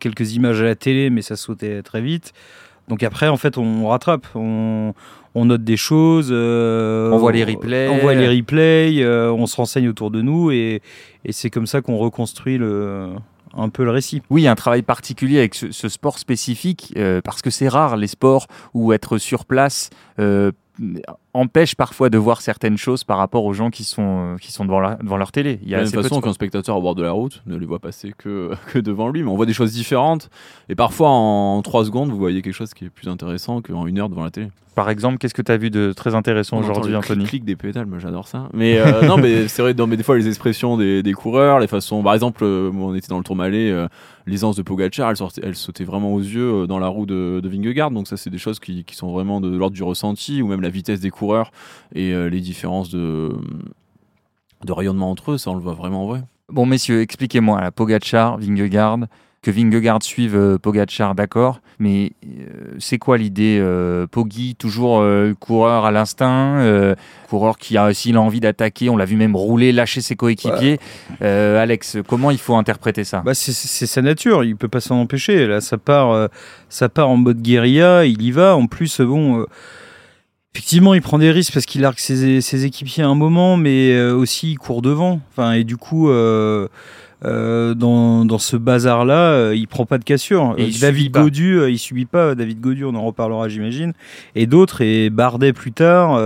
quelques 0.00 0.34
images 0.34 0.60
à 0.60 0.64
la 0.64 0.74
télé, 0.74 1.10
mais 1.10 1.22
ça 1.22 1.36
sautait 1.36 1.82
très 1.82 2.00
vite. 2.00 2.32
Donc 2.88 3.04
après, 3.04 3.28
en 3.28 3.36
fait, 3.36 3.56
on 3.56 3.86
rattrape, 3.86 4.26
on, 4.34 4.94
on 5.36 5.44
note 5.44 5.62
des 5.62 5.76
choses, 5.76 6.30
euh, 6.32 7.12
On 7.12 7.18
voit 7.18 7.30
les 7.30 7.44
replays. 7.44 7.88
on 7.88 7.98
voit 7.98 8.14
les 8.14 8.28
replays, 8.28 9.00
euh, 9.04 9.30
on 9.30 9.46
se 9.46 9.54
renseigne 9.54 9.88
autour 9.88 10.10
de 10.10 10.22
nous 10.22 10.50
et, 10.50 10.82
et 11.24 11.30
c'est 11.32 11.50
comme 11.50 11.66
ça 11.66 11.82
qu'on 11.82 11.98
reconstruit 11.98 12.58
le, 12.58 13.10
un 13.56 13.68
peu 13.68 13.84
le 13.84 13.90
récit. 13.90 14.22
Oui, 14.30 14.46
un 14.46 14.54
travail 14.54 14.82
particulier 14.82 15.38
avec 15.38 15.54
ce, 15.54 15.88
sport 15.88 16.18
spécifique, 16.18 16.92
euh, 16.96 17.20
parce 17.22 17.42
que 17.42 17.50
c'est 17.50 17.68
rare 17.68 17.96
les 17.96 18.06
sports 18.06 18.46
où 18.74 18.92
être 18.92 19.18
sur 19.18 19.44
place 19.44 19.90
euh, 20.18 20.52
empêche 21.34 21.74
parfois 21.74 22.10
de 22.10 22.18
voir 22.18 22.40
certaines 22.40 22.76
choses 22.76 23.04
par 23.04 23.18
rapport 23.18 23.44
aux 23.44 23.52
gens 23.52 23.70
qui 23.70 23.84
sont, 23.84 24.34
euh, 24.34 24.36
qui 24.36 24.52
sont 24.52 24.64
devant, 24.64 24.80
la- 24.80 24.96
devant 24.96 25.16
leur 25.16 25.32
télé. 25.32 25.58
Il 25.62 25.68
y 25.68 25.70
de 25.70 25.74
a 25.74 25.78
la 25.78 25.82
assez 25.84 25.96
même 25.96 26.02
de 26.02 26.08
façon 26.08 26.20
qu'un 26.20 26.32
spectateur 26.32 26.76
au 26.76 26.82
bord 26.82 26.94
de 26.94 27.02
la 27.02 27.12
route 27.12 27.42
ne 27.46 27.56
les 27.56 27.66
voit 27.66 27.78
passer 27.78 28.12
que, 28.16 28.50
que 28.72 28.78
devant 28.78 29.08
lui 29.08 29.22
mais 29.22 29.30
on 29.30 29.36
voit 29.36 29.46
des 29.46 29.52
choses 29.52 29.72
différentes 29.72 30.30
et 30.68 30.74
parfois 30.74 31.08
en 31.10 31.62
3 31.62 31.84
secondes 31.84 32.10
vous 32.10 32.18
voyez 32.18 32.42
quelque 32.42 32.54
chose 32.54 32.74
qui 32.74 32.86
est 32.86 32.90
plus 32.90 33.08
intéressant 33.08 33.60
qu'en 33.62 33.86
une 33.86 33.98
heure 33.98 34.08
devant 34.08 34.24
la 34.24 34.30
télé 34.30 34.48
Par 34.74 34.88
exemple, 34.90 35.18
qu'est-ce 35.18 35.34
que 35.34 35.42
tu 35.42 35.52
as 35.52 35.56
vu 35.56 35.70
de 35.70 35.92
très 35.92 36.14
intéressant 36.14 36.58
aujourd'hui, 36.58 36.92
le 36.92 36.98
Anthony 36.98 37.24
clic 37.24 37.44
des 37.44 37.56
pédales, 37.56 37.86
moi 37.86 37.98
j'adore 37.98 38.26
ça. 38.28 38.48
Mais 38.54 38.78
euh, 38.78 39.02
non, 39.02 39.16
mais 39.16 39.46
c'est 39.48 39.62
vrai, 39.62 39.74
non, 39.74 39.86
mais 39.86 39.96
des 39.96 40.02
fois 40.02 40.16
les 40.16 40.26
expressions 40.28 40.76
des, 40.76 41.02
des 41.02 41.12
coureurs, 41.12 41.58
les 41.58 41.66
façons. 41.66 42.02
Par 42.02 42.14
exemple, 42.14 42.42
euh, 42.44 42.70
on 42.72 42.94
était 42.94 43.08
dans 43.08 43.18
le 43.18 43.24
Tourmalet, 43.24 43.70
euh, 43.70 43.88
l'aisance 44.26 44.56
de 44.56 44.62
Pogacar, 44.62 45.10
elle, 45.10 45.16
sortait, 45.16 45.42
elle 45.44 45.56
sautait 45.56 45.84
vraiment 45.84 46.14
aux 46.14 46.20
yeux 46.20 46.62
euh, 46.62 46.66
dans 46.66 46.78
la 46.78 46.86
roue 46.88 47.04
de, 47.04 47.40
de 47.42 47.48
Vingegaard. 47.48 47.90
Donc 47.90 48.06
ça, 48.06 48.16
c'est 48.16 48.30
des 48.30 48.38
choses 48.38 48.58
qui, 48.60 48.84
qui 48.84 48.94
sont 48.94 49.12
vraiment 49.12 49.40
de, 49.40 49.54
l'ordre 49.54 49.74
du 49.74 49.82
ressenti, 49.82 50.40
ou 50.40 50.46
même 50.46 50.60
la 50.62 50.70
vitesse 50.70 51.00
des 51.00 51.10
coureurs 51.10 51.19
et 51.94 52.12
euh, 52.12 52.28
les 52.28 52.40
différences 52.40 52.90
de 52.90 53.30
de 54.64 54.72
rayonnement 54.72 55.10
entre 55.10 55.32
eux, 55.32 55.38
ça 55.38 55.50
on 55.50 55.54
le 55.54 55.60
voit 55.60 55.74
vraiment 55.74 56.04
en 56.04 56.06
vrai. 56.06 56.20
Bon, 56.50 56.66
messieurs, 56.66 57.00
expliquez-moi, 57.00 57.60
là, 57.60 57.70
Pogacar, 57.70 58.36
Vingegaard, 58.38 58.98
que 59.40 59.50
Vingegaard 59.50 60.02
suive 60.02 60.36
euh, 60.36 60.58
Pogacar, 60.58 61.14
d'accord, 61.14 61.60
mais 61.78 62.12
euh, 62.26 62.74
c'est 62.78 62.98
quoi 62.98 63.16
l'idée 63.16 63.58
euh, 63.58 64.06
Poggi, 64.06 64.54
toujours 64.56 64.98
euh, 65.00 65.32
coureur 65.38 65.86
à 65.86 65.90
l'instinct, 65.92 66.58
euh, 66.58 66.94
coureur 67.30 67.56
qui 67.56 67.78
a 67.78 67.86
aussi 67.86 68.12
l'envie 68.12 68.40
d'attaquer, 68.40 68.90
on 68.90 68.98
l'a 68.98 69.06
vu 69.06 69.16
même 69.16 69.34
rouler, 69.34 69.72
lâcher 69.72 70.02
ses 70.02 70.14
coéquipiers. 70.16 70.78
Euh, 71.22 71.62
Alex, 71.62 71.96
comment 72.06 72.30
il 72.30 72.38
faut 72.38 72.56
interpréter 72.56 73.04
ça? 73.04 73.22
Bah, 73.24 73.32
c'est- 73.32 73.52
sa 73.86 74.02
nature, 74.02 74.44
il 74.44 74.56
peut 74.56 74.68
pas 74.68 74.80
s'en 74.80 74.96
empêcher. 75.00 75.46
Là, 75.46 75.62
ça 75.62 75.78
part, 75.78 76.10
euh, 76.10 76.26
ça 76.68 76.90
part 76.90 77.08
en 77.08 77.16
mode 77.16 77.40
guérilla, 77.40 78.04
il 78.04 78.20
y 78.20 78.30
va. 78.32 78.56
En 78.56 78.66
plus, 78.66 79.00
bon, 79.00 79.38
euh, 79.40 79.46
effectivement, 80.54 80.94
il 80.94 81.02
prend 81.02 81.18
des 81.18 81.30
risques 81.30 81.52
parce 81.52 81.66
qu'il 81.66 81.84
arque 81.84 82.00
ses, 82.00 82.40
ses 82.40 82.64
équipiers 82.64 83.02
à 83.02 83.08
un 83.08 83.14
moment, 83.14 83.56
mais 83.56 83.92
euh, 83.92 84.14
aussi 84.14 84.52
il 84.52 84.58
court 84.58 84.82
devant. 84.82 85.20
Enfin, 85.30 85.52
et 85.52 85.64
du 85.64 85.76
coup, 85.76 86.10
euh, 86.10 86.68
euh, 87.24 87.74
dans, 87.74 88.24
dans 88.24 88.38
ce 88.38 88.56
bazar-là, 88.56 89.52
il 89.52 89.68
prend 89.68 89.86
pas 89.86 89.98
de 89.98 90.04
cassure. 90.04 90.54
Et 90.58 90.64
il 90.64 90.80
David. 90.80 91.12
Godu, 91.12 91.68
il 91.68 91.78
subit 91.78 92.06
pas. 92.06 92.34
David 92.34 92.60
Godu, 92.60 92.84
on 92.84 92.94
en 92.94 93.04
reparlera, 93.04 93.48
j'imagine. 93.48 93.92
Et 94.34 94.46
d'autres, 94.46 94.80
et 94.80 95.10
Bardet 95.10 95.52
plus 95.52 95.72
tard, 95.72 96.18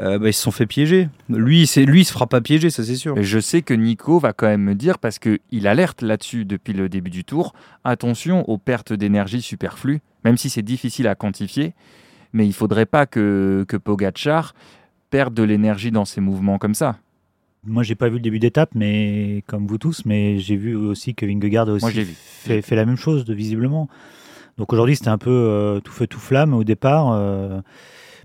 euh, 0.00 0.18
bah, 0.18 0.28
ils 0.28 0.34
se 0.34 0.42
sont 0.42 0.50
fait 0.50 0.66
piéger. 0.66 1.08
Lui, 1.28 1.66
c'est 1.66 1.84
lui, 1.84 2.00
il 2.00 2.04
se 2.04 2.12
fera 2.12 2.26
pas 2.26 2.40
piéger, 2.40 2.70
ça 2.70 2.84
c'est 2.84 2.96
sûr. 2.96 3.16
Et 3.16 3.22
Je 3.22 3.38
sais 3.38 3.62
que 3.62 3.74
Nico 3.74 4.18
va 4.18 4.32
quand 4.32 4.46
même 4.46 4.62
me 4.62 4.74
dire, 4.74 4.98
parce 4.98 5.18
qu'il 5.18 5.66
alerte 5.66 6.02
là-dessus 6.02 6.44
depuis 6.44 6.72
le 6.72 6.88
début 6.88 7.10
du 7.10 7.24
tour, 7.24 7.54
attention 7.84 8.48
aux 8.48 8.58
pertes 8.58 8.92
d'énergie 8.92 9.40
superflues, 9.40 10.00
même 10.24 10.36
si 10.36 10.50
c'est 10.50 10.62
difficile 10.62 11.06
à 11.06 11.14
quantifier, 11.14 11.74
mais 12.36 12.46
il 12.46 12.52
faudrait 12.52 12.86
pas 12.86 13.06
que, 13.06 13.64
que 13.66 13.78
Pogacar 13.78 14.54
perde 15.08 15.32
de 15.32 15.42
l'énergie 15.42 15.90
dans 15.90 16.04
ses 16.04 16.20
mouvements 16.20 16.58
comme 16.58 16.74
ça. 16.74 16.96
Moi, 17.64 17.82
j'ai 17.82 17.94
pas 17.94 18.08
vu 18.08 18.16
le 18.16 18.20
début 18.20 18.38
d'étape, 18.38 18.70
mais 18.74 19.42
comme 19.46 19.66
vous 19.66 19.78
tous, 19.78 20.04
mais 20.04 20.38
j'ai 20.38 20.54
vu 20.54 20.76
aussi 20.76 21.14
que 21.14 21.24
Vingegaard 21.24 21.68
a 21.68 21.72
aussi 21.72 21.84
Moi, 21.84 22.04
fait, 22.14 22.60
fait 22.60 22.76
la 22.76 22.84
même 22.84 22.98
chose, 22.98 23.24
de, 23.24 23.32
visiblement. 23.32 23.88
Donc 24.58 24.72
aujourd'hui, 24.74 24.96
c'était 24.96 25.08
un 25.08 25.18
peu 25.18 25.30
euh, 25.30 25.80
tout 25.80 25.92
feu 25.92 26.06
tout 26.06 26.20
flamme 26.20 26.52
au 26.52 26.62
départ. 26.62 27.10
euh, 27.12 27.62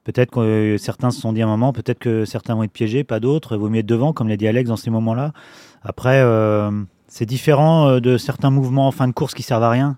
peut-être 0.03 0.32
que 0.32 0.75
certains 0.77 1.12
se 1.12 1.22
sont 1.22 1.32
dit 1.32 1.41
à 1.41 1.46
un 1.46 1.50
moment, 1.50 1.72
peut-être 1.72 2.00
que 2.00 2.25
certains 2.25 2.53
vont 2.53 2.63
être 2.63 2.72
piégés, 2.72 3.06
pas 3.06 3.22
d'autres. 3.22 3.56
Il 3.56 3.60
vaut 3.60 3.70
mieux 3.70 3.80
être 3.80 3.86
devant, 3.86 4.12
comme 4.12 4.27
l'a 4.27 4.38
dit 4.38 4.48
Alex 4.48 4.68
dans 4.68 4.75
ces 4.75 4.89
moments-là. 4.89 5.32
Après, 5.84 6.20
euh, 6.20 6.70
c'est 7.08 7.25
différent 7.25 8.00
de 8.01 8.18
certains 8.18 8.51
mouvements 8.51 8.88
en 8.88 8.91
fin 8.91 9.08
de 9.08 9.13
course 9.13 9.34
qui 9.34 9.44
servent 9.44 9.63
à 9.63 9.70
rien. 9.70 9.98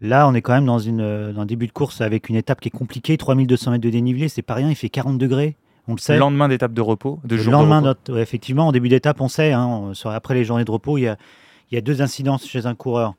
Là, 0.00 0.28
on 0.28 0.34
est 0.34 0.42
quand 0.42 0.52
même 0.52 0.66
dans, 0.66 0.78
une, 0.78 1.00
euh, 1.00 1.32
dans 1.32 1.40
un 1.42 1.46
début 1.46 1.66
de 1.66 1.72
course 1.72 2.00
avec 2.00 2.28
une 2.28 2.36
étape 2.36 2.60
qui 2.60 2.68
est 2.68 2.76
compliquée. 2.76 3.16
3200 3.16 3.72
mètres 3.72 3.84
de 3.84 3.90
dénivelé, 3.90 4.28
c'est 4.28 4.42
pas 4.42 4.54
rien. 4.54 4.68
Il 4.70 4.76
fait 4.76 4.88
40 4.88 5.18
degrés. 5.18 5.56
On 5.88 5.92
le 5.94 5.98
sait. 5.98 6.14
Le 6.14 6.20
lendemain 6.20 6.48
d'étape 6.48 6.72
de 6.72 6.80
repos, 6.80 7.18
de 7.24 7.34
Le 7.36 7.42
jour 7.42 7.52
lendemain, 7.52 7.82
de 7.82 7.88
repos. 7.88 7.98
notre- 8.06 8.14
ouais, 8.14 8.22
effectivement, 8.22 8.68
en 8.68 8.72
début 8.72 8.88
d'étape, 8.88 9.20
on 9.20 9.28
sait, 9.28 9.52
hein, 9.52 9.92
après 10.06 10.34
les 10.34 10.44
journées 10.44 10.64
de 10.64 10.70
repos, 10.70 10.98
il 10.98 11.02
y 11.02 11.08
a, 11.08 11.16
il 11.70 11.74
y 11.74 11.78
a 11.78 11.80
deux 11.80 12.00
incidences 12.02 12.46
chez 12.46 12.66
un 12.66 12.74
coureur. 12.74 13.14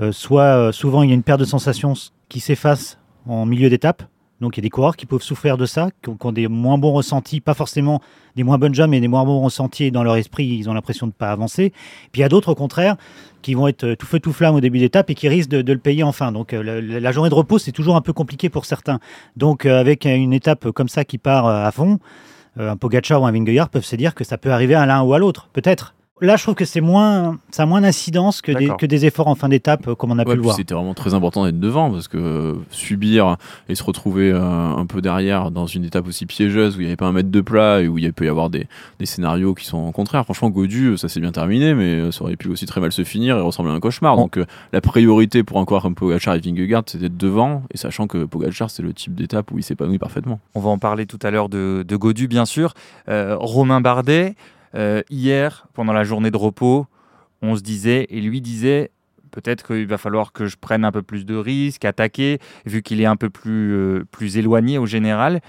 Euh, 0.00 0.12
soit 0.12 0.42
euh, 0.42 0.72
souvent 0.72 1.02
il 1.02 1.08
y 1.08 1.12
a 1.12 1.14
une 1.14 1.22
perte 1.24 1.40
de 1.40 1.44
sensations 1.44 1.94
qui 2.28 2.38
s'efface 2.40 2.98
en 3.26 3.46
milieu 3.46 3.68
d'étape. 3.70 4.02
Donc 4.40 4.56
il 4.56 4.60
y 4.60 4.62
a 4.62 4.66
des 4.66 4.70
coureurs 4.70 4.96
qui 4.96 5.06
peuvent 5.06 5.22
souffrir 5.22 5.56
de 5.56 5.66
ça, 5.66 5.88
qui 6.02 6.10
ont, 6.10 6.32
des 6.32 6.46
moins 6.48 6.78
bons 6.78 6.92
ressentis, 6.92 7.40
pas 7.40 7.54
forcément 7.54 8.00
des 8.36 8.44
moins 8.44 8.58
bonnes 8.58 8.74
jambes, 8.74 8.90
mais 8.90 9.00
des 9.00 9.08
moins 9.08 9.24
bons 9.24 9.40
ressentis 9.40 9.90
dans 9.90 10.04
leur 10.04 10.16
esprit, 10.16 10.46
ils 10.46 10.70
ont 10.70 10.74
l'impression 10.74 11.06
de 11.06 11.10
ne 11.10 11.16
pas 11.16 11.30
avancer. 11.30 11.72
Puis 12.12 12.20
il 12.20 12.20
y 12.20 12.24
a 12.24 12.28
d'autres, 12.28 12.52
au 12.52 12.54
contraire, 12.54 12.96
qui 13.42 13.54
vont 13.54 13.66
être 13.66 13.84
euh, 13.84 13.96
tout 13.96 14.06
feu 14.06 14.20
tout 14.20 14.32
flamme 14.32 14.54
au 14.54 14.60
début 14.60 14.78
d'étape 14.78 15.10
et 15.10 15.14
qui 15.14 15.28
risquent 15.28 15.50
de, 15.50 15.72
le 15.72 15.78
payer 15.78 16.04
en 16.04 16.12
fin. 16.12 16.30
Donc 16.30 16.52
euh, 16.52 16.80
la, 16.80 17.12
journée 17.12 17.30
de 17.30 17.34
repos, 17.34 17.58
c'est 17.58 17.72
toujours 17.72 17.96
un 17.96 18.00
peu 18.00 18.12
compliqué 18.12 18.48
pour 18.48 18.64
certains. 18.64 19.00
Donc 19.36 19.66
euh, 19.66 19.80
avec 19.80 20.04
une 20.04 20.32
étape 20.32 20.70
comme 20.70 20.88
ça 20.88 21.04
qui 21.04 21.18
part 21.18 21.46
à 21.46 21.70
fond, 21.72 21.98
un 22.56 22.76
Pogacar 22.76 23.22
ou 23.22 23.26
un 23.26 23.32
Vingegaard 23.32 23.68
peuvent 23.68 23.84
se 23.84 23.96
dire 23.96 24.14
que 24.14 24.24
ça 24.24 24.38
peut 24.38 24.50
arriver 24.50 24.74
à 24.74 24.86
l'un 24.86 25.02
ou 25.02 25.14
à 25.14 25.18
l'autre, 25.18 25.48
peut-être. 25.52 25.94
Là, 26.20 26.36
je 26.36 26.42
trouve 26.42 26.54
que 26.54 26.64
c'est 26.64 26.80
moins, 26.80 27.38
ça 27.50 27.62
a 27.62 27.66
moins 27.66 27.80
d'incidence 27.80 28.42
que 28.42 28.50
des, 28.52 28.64
D'accord. 28.64 28.76
que 28.78 28.86
des 28.86 29.06
efforts 29.06 29.28
en 29.28 29.34
fin 29.34 29.48
d'étape, 29.48 29.86
euh, 29.88 29.94
comme 29.94 30.10
on 30.10 30.18
a 30.18 30.24
pu 30.24 30.30
Ouais, 30.30 30.34
le 30.34 30.40
puis 30.40 30.44
voir. 30.46 30.56
c'était 30.56 30.74
vraiment 30.74 30.94
très 30.94 31.14
important 31.14 31.44
d'être 31.44 31.60
devant 31.60 31.90
parce 31.90 32.08
que 32.08 32.16
euh, 32.18 32.54
subir 32.70 33.36
et 33.68 33.74
se 33.74 33.82
retrouver 33.84 34.32
euh, 34.32 34.40
un 34.40 34.84
peu 34.86 35.00
derrière 35.00 35.50
dans 35.50 35.66
une 35.66 35.84
étape 35.84 36.06
aussi 36.08 36.26
piégeuse 36.26 36.76
où 36.76 36.80
il 36.80 36.84
n'y 36.84 36.88
avait 36.88 36.96
pas 36.96 37.06
un 37.06 37.12
mètre 37.12 37.30
de 37.30 37.40
plat 37.40 37.80
et 37.82 37.88
où 37.88 37.98
il 37.98 38.12
peut 38.12 38.24
y 38.24 38.28
avoir 38.28 38.50
des, 38.50 38.66
des 38.98 39.06
scénarios 39.06 39.54
qui 39.54 39.64
sont 39.64 39.92
contraires. 39.92 40.24
Franchement, 40.24 40.50
Godu, 40.50 40.96
ça 40.98 41.08
s'est 41.08 41.20
bien 41.20 41.32
terminé, 41.32 41.74
mais 41.74 42.10
ça 42.10 42.22
aurait 42.24 42.36
pu 42.36 42.48
aussi 42.48 42.66
très 42.66 42.80
mal 42.80 42.90
se 42.92 43.04
finir 43.04 43.36
et 43.36 43.40
ressembler 43.40 43.72
à 43.72 43.76
un 43.76 43.80
cauchemar. 43.80 44.16
Bon. 44.16 44.22
Donc 44.22 44.40
la 44.72 44.80
priorité 44.80 45.42
pour 45.44 45.58
un 45.60 45.64
coureur 45.64 45.82
comme 45.82 45.94
Pogacar 45.94 46.34
et 46.34 46.40
Vingegaard, 46.40 46.82
c'est 46.86 46.98
d'être 46.98 47.16
devant 47.16 47.62
et 47.72 47.76
sachant 47.76 48.06
que 48.06 48.24
Pogacar, 48.24 48.70
c'est 48.70 48.82
le 48.82 48.92
type 48.92 49.14
d'étape 49.14 49.50
où 49.52 49.58
il 49.58 49.62
s'épanouit 49.62 49.98
parfaitement. 49.98 50.40
On 50.54 50.60
va 50.60 50.70
en 50.70 50.78
parler 50.78 51.06
tout 51.06 51.18
à 51.22 51.30
l'heure 51.30 51.48
de, 51.48 51.84
de 51.86 51.96
Godu, 51.96 52.26
bien 52.28 52.44
sûr. 52.44 52.74
Euh, 53.08 53.36
Romain 53.38 53.80
Bardet, 53.80 54.34
euh, 54.74 55.02
hier, 55.10 55.66
pendant 55.74 55.92
la 55.92 56.04
journée 56.04 56.30
de 56.30 56.36
repos, 56.36 56.86
on 57.42 57.56
se 57.56 57.62
disait, 57.62 58.06
et 58.10 58.20
lui 58.20 58.40
disait, 58.40 58.90
peut-être 59.30 59.66
qu'il 59.66 59.86
va 59.86 59.98
falloir 59.98 60.32
que 60.32 60.46
je 60.46 60.56
prenne 60.56 60.84
un 60.84 60.92
peu 60.92 61.02
plus 61.02 61.24
de 61.24 61.34
risques, 61.34 61.84
attaquer, 61.84 62.38
vu 62.66 62.82
qu'il 62.82 63.00
est 63.00 63.06
un 63.06 63.16
peu 63.16 63.30
plus, 63.30 63.72
euh, 63.74 64.04
plus 64.10 64.36
éloigné 64.36 64.78
au 64.78 64.86
général. 64.86 65.40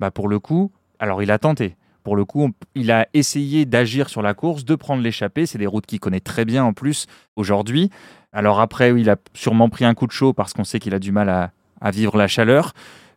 Bah, 0.00 0.10
pour 0.10 0.28
le 0.28 0.38
coup, 0.38 0.72
alors 0.98 1.22
il 1.22 1.30
a 1.30 1.38
tenté. 1.38 1.76
Pour 2.04 2.16
le 2.16 2.24
coup, 2.24 2.50
il 2.74 2.90
a 2.90 3.06
essayé 3.14 3.64
d'agir 3.64 4.08
sur 4.08 4.22
la 4.22 4.34
course, 4.34 4.64
de 4.64 4.74
prendre 4.74 5.02
l'échappée. 5.02 5.46
C'est 5.46 5.58
des 5.58 5.66
routes 5.66 5.86
qu'il 5.86 6.00
connaît 6.00 6.20
très 6.20 6.44
bien 6.44 6.64
en 6.64 6.72
plus 6.72 7.06
aujourd'hui. 7.36 7.90
Alors 8.32 8.60
après, 8.60 8.90
il 9.00 9.08
a 9.08 9.16
sûrement 9.34 9.68
pris 9.68 9.84
un 9.84 9.94
coup 9.94 10.08
de 10.08 10.12
chaud 10.12 10.32
parce 10.32 10.52
qu'on 10.52 10.64
sait 10.64 10.80
qu'il 10.80 10.94
a 10.94 10.98
du 10.98 11.12
mal 11.12 11.28
à 11.80 11.90
vivre 11.92 12.16
la 12.16 12.26
chaleur. 12.26 12.72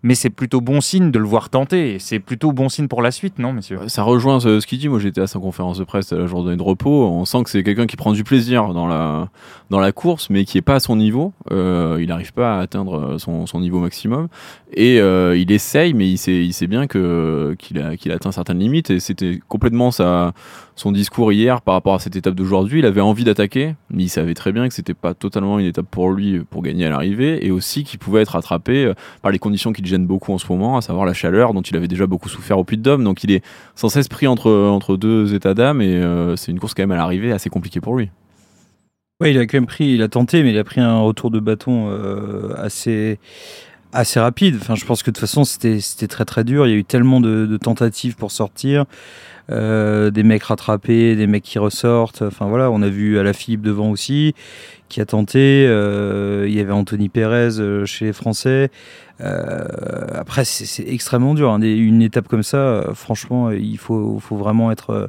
Mais 0.06 0.14
c'est 0.14 0.30
plutôt 0.30 0.62
bon 0.62 0.82
signe 0.82 1.10
de 1.10 1.18
le 1.18 1.26
voir 1.26 1.50
tenter. 1.50 1.98
C'est 1.98 2.20
plutôt 2.20 2.52
bon 2.52 2.70
signe 2.70 2.88
pour 2.88 3.02
la 3.02 3.10
suite, 3.10 3.40
non, 3.40 3.54
messieurs? 3.54 3.80
Ça 3.88 4.04
rejoint 4.04 4.40
ce, 4.40 4.60
ce 4.60 4.68
qu'il 4.68 4.78
dit. 4.78 4.88
Moi, 4.88 5.00
j'étais 5.00 5.22
à 5.22 5.26
sa 5.26 5.40
conférence 5.40 5.80
de 5.80 5.84
presse 5.84 6.14
à 6.14 6.16
la 6.16 6.28
journée 6.28 6.56
de 6.56 6.62
repos. 6.62 7.08
On 7.08 7.26
sent 7.26 7.44
que 7.44 7.50
c'est 7.50 7.64
quelqu'un 7.64 7.88
qui 7.88 7.96
prend 7.96 8.14
du 8.14 8.24
plaisir 8.24 8.76
dans 8.76 8.86
la, 8.86 9.30
dans 9.72 9.80
la 9.80 9.92
course, 9.92 10.30
mais 10.30 10.46
qui 10.46 10.60
est 10.60 10.62
pas 10.62 10.76
à 10.76 10.80
son 10.80 10.96
niveau. 10.96 11.34
Euh, 11.52 11.98
il 12.00 12.10
n'arrive 12.10 12.34
pas 12.34 12.60
à 12.60 12.62
atteindre 12.62 13.18
son, 13.18 13.48
son 13.48 13.60
niveau 13.60 13.80
maximum. 13.80 14.28
Et 14.74 15.00
euh, 15.00 15.36
il 15.36 15.52
essaye, 15.52 15.96
mais 15.96 16.08
il 16.08 16.20
sait, 16.20 16.46
il 16.46 16.54
sait 16.54 16.68
bien 16.68 16.86
qu'il, 16.86 17.82
a, 17.82 17.98
qu'il 17.98 18.12
atteint 18.12 18.32
certaines 18.32 18.60
limites. 18.60 18.92
Et 18.92 19.00
c'était 19.00 19.40
complètement 19.48 19.90
sa, 19.90 20.34
son 20.76 20.92
discours 20.92 21.34
hier 21.34 21.64
par 21.64 21.74
rapport 21.74 21.96
à 21.96 22.00
cette 22.00 22.16
étape 22.16 22.36
d'aujourd'hui. 22.36 22.78
Il 22.78 22.86
avait 22.86 23.02
envie 23.02 23.24
d'attaquer, 23.24 23.74
mais 23.90 24.04
il 24.04 24.10
savait 24.10 24.36
très 24.36 24.52
bien 24.52 24.68
que 24.68 24.74
c'était 24.76 24.94
pas 24.94 25.16
totalement 25.16 25.58
une 25.58 25.66
étape 25.66 25.88
pour 25.90 26.12
lui 26.12 26.42
pour 26.42 26.62
gagner 26.62 26.86
à 26.86 26.92
l'arrivée. 26.92 27.44
Et 27.44 27.50
aussi 27.50 27.84
qu'il 27.84 27.98
pouvait 27.98 28.22
être 28.22 28.34
rattrapé 28.34 28.86
euh, 28.86 28.94
par 29.24 29.32
les 29.32 29.40
conditions 29.40 29.74
qui 29.74 29.82
le 29.96 30.04
gênent 30.04 30.08
beaucoup 30.08 30.34
en 30.34 30.38
ce 30.38 30.48
moment, 30.50 30.78
à 30.78 30.82
savoir 30.82 31.06
la 31.06 31.14
chaleur 31.14 31.54
dont 31.54 31.62
il 31.62 31.76
avait 31.76 31.88
déjà 31.88 32.08
beaucoup 32.08 32.30
souffert 32.30 32.58
au 32.58 32.64
Puy 32.64 32.78
de 32.78 32.84
Dôme. 32.84 33.04
Donc 33.04 33.24
il 33.24 33.32
est 33.32 33.44
sans 33.76 33.90
cesse 33.90 34.08
pris 34.08 34.28
entre, 34.28 34.52
entre 34.52 34.98
deux 34.98 35.34
états 35.34 35.54
d'âme 35.54 35.82
et 35.82 35.96
euh, 35.96 36.36
c'est 36.36 36.52
une 36.52 36.60
course 36.60 36.74
quand 36.74 36.84
même 36.84 36.92
à 36.92 36.98
l'arrivée 36.98 37.32
assez 37.32 37.50
compliquée 37.50 37.82
pour 37.82 37.96
lui. 37.96 38.10
Ouais, 39.22 39.32
il 39.32 39.40
a 39.40 39.46
quand 39.46 39.58
même 39.58 39.66
pris, 39.66 39.94
il 39.94 40.02
a 40.02 40.10
tenté, 40.10 40.44
mais 40.44 40.52
il 40.52 40.58
a 40.58 40.64
pris 40.64 40.82
un 40.82 41.00
retour 41.00 41.32
de 41.32 41.40
bâton 41.40 41.88
euh, 41.90 42.54
assez, 42.58 43.18
assez 43.94 44.20
rapide. 44.20 44.58
Enfin, 44.60 44.76
je 44.76 44.86
pense 44.86 45.04
que 45.04 45.10
de 45.10 45.16
toute 45.16 45.22
façon, 45.22 45.46
c'était, 45.46 45.80
très 46.08 46.26
très 46.26 46.44
dur. 46.44 46.68
Il 46.68 46.72
y 46.72 46.74
a 46.74 46.78
eu 46.78 46.84
tellement 46.84 47.22
de 47.22 47.58
tentatives 47.58 48.16
pour 48.18 48.32
sortir, 48.32 48.86
euh, 49.52 50.10
des 50.12 50.24
mecs 50.24 50.44
rattrapés, 50.44 51.16
des 51.16 51.28
mecs 51.28 51.44
qui 51.44 51.60
ressortent. 51.60 52.22
Enfin 52.24 52.48
voilà, 52.48 52.72
on 52.72 52.82
a 52.82 52.90
vu 52.90 53.20
Alaphilippe 53.20 53.62
devant 53.62 53.90
aussi, 53.90 54.34
qui 54.90 55.02
a 55.02 55.06
tenté. 55.06 55.66
Euh, 55.68 56.46
il 56.48 56.54
y 56.56 56.60
avait 56.60 56.72
Anthony 56.72 57.10
Pérez 57.10 57.60
euh, 57.60 57.86
chez 57.86 58.06
les 58.06 58.14
Français. 58.14 58.70
Euh, 59.22 59.64
après, 60.14 60.44
c'est, 60.44 60.84
extrêmement 60.88 61.34
dur. 61.34 61.50
hein. 61.52 61.60
Des- 61.60 61.74
une 61.76 62.02
étape 62.02 62.28
comme 62.28 62.44
ça, 62.44 62.58
euh, 62.58 62.94
franchement, 62.94 63.50
il 63.52 63.78
faut, 63.78 64.20
faut 64.20 64.36
vraiment 64.36 64.72
être 64.72 64.90
euh, 64.90 65.08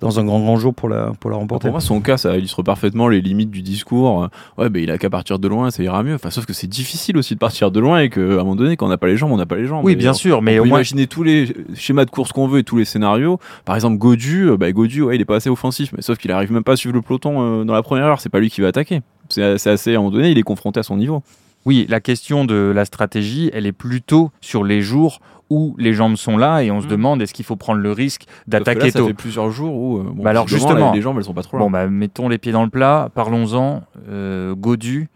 dans 0.00 0.20
un 0.20 0.24
grand 0.24 0.40
grand 0.40 0.56
jour 0.58 0.74
pour 0.74 0.90
la, 0.90 1.12
pour 1.18 1.30
la 1.30 1.36
remporter. 1.36 1.68
Pour 1.68 1.72
moi, 1.72 1.80
son 1.80 2.00
cas, 2.02 2.18
ça 2.18 2.36
illustre 2.36 2.62
parfaitement 2.62 3.08
les 3.08 3.22
limites 3.22 3.50
du 3.50 3.62
discours. 3.62 4.28
Ouais, 4.58 4.68
ben 4.68 4.82
il 4.82 4.90
a 4.90 4.98
qu'à 4.98 5.08
partir 5.08 5.38
de 5.38 5.48
loin, 5.48 5.70
ça 5.70 5.82
ira 5.82 6.02
mieux. 6.02 6.14
Enfin, 6.14 6.28
sauf 6.28 6.44
que 6.44 6.52
c'est 6.52 6.66
difficile 6.66 7.16
aussi 7.16 7.32
de 7.34 7.38
partir 7.38 7.70
de 7.70 7.80
loin 7.80 8.00
et 8.00 8.10
qu'à 8.10 8.20
un 8.20 8.36
moment 8.36 8.54
donné, 8.56 8.76
quand 8.76 8.84
on 8.84 8.90
n'a 8.90 8.98
pas 8.98 9.06
les 9.06 9.16
jambes, 9.16 9.32
on 9.32 9.38
n'a 9.38 9.46
pas 9.46 9.56
les 9.56 9.66
jambes. 9.66 9.82
Oui, 9.84 9.96
bien 9.96 10.12
sûr, 10.12 10.42
mais 10.42 10.58
on 10.58 10.60
au 10.60 10.62
peut 10.64 10.68
moins. 10.68 10.78
imaginer 10.80 11.06
tous 11.06 11.22
les 11.22 11.54
schémas 11.74 12.04
de 12.04 12.10
course 12.10 12.32
qu'on 12.32 12.48
veut 12.48 12.58
et 12.58 12.64
tous 12.64 12.76
les 12.76 12.84
scénarios. 12.84 13.38
Par 13.64 13.74
exemple, 13.74 13.96
Godu, 13.98 14.48
euh, 14.50 14.56
bah, 14.56 14.70
Godu, 14.72 15.02
ouais, 15.02 15.16
il 15.16 15.20
est 15.20 15.24
pas 15.26 15.36
assez 15.36 15.50
offensif, 15.50 15.92
mais 15.94 16.02
sauf 16.02 16.18
qu'il 16.18 16.30
arrive 16.32 16.52
même 16.52 16.64
pas 16.64 16.72
à 16.72 16.76
suivre 16.76 16.94
le 16.94 17.02
peloton 17.02 17.60
euh, 17.60 17.64
dans 17.64 17.74
la 17.74 17.82
première 17.82 18.06
heure. 18.06 18.20
C'est 18.20 18.28
pas 18.30 18.40
lui 18.40 18.50
qui 18.50 18.60
va 18.60 18.68
attaquer. 18.68 19.00
C'est 19.28 19.42
assez, 19.66 19.90
à 19.94 19.98
un 19.98 19.98
moment 20.02 20.10
donné, 20.10 20.30
il 20.30 20.38
est 20.38 20.42
confronté 20.42 20.80
à 20.80 20.82
son 20.82 20.96
niveau. 20.96 21.22
Oui, 21.64 21.86
la 21.88 22.00
question 22.00 22.44
de 22.44 22.72
la 22.74 22.84
stratégie, 22.84 23.48
elle 23.54 23.66
est 23.66 23.72
plutôt 23.72 24.30
sur 24.40 24.64
les 24.64 24.80
jours 24.82 25.20
où 25.48 25.76
les 25.78 25.92
jambes 25.92 26.16
sont 26.16 26.36
là 26.36 26.62
et 26.62 26.70
on 26.70 26.80
se 26.80 26.86
Mm. 26.86 26.90
demande 26.90 27.22
est-ce 27.22 27.32
qu'il 27.34 27.44
faut 27.44 27.56
prendre 27.56 27.78
le 27.80 27.92
risque 27.92 28.24
d'attaquer 28.48 28.86
là, 28.86 28.90
ça 28.90 28.98
tôt. 29.00 29.06
fait 29.06 29.14
plusieurs 29.14 29.50
jours 29.50 29.74
où, 29.74 29.98
euh, 29.98 30.02
bon, 30.12 30.22
Bah 30.24 30.30
alors, 30.30 30.48
justement. 30.48 30.92
les 30.92 31.00
jambes, 31.02 31.18
elles 31.18 31.24
sont 31.24 31.34
pas 31.34 31.42
trop 31.42 31.58
là. 31.58 31.62
Bon, 31.64 31.70
bah, 31.70 31.86
mettons 31.88 32.28
les 32.28 32.38
pieds 32.38 32.52
dans 32.52 32.64
le 32.64 32.70
plat, 32.70 33.10
parlons-en. 33.14 33.82
Euh, 34.08 34.54
Godu, 34.56 35.08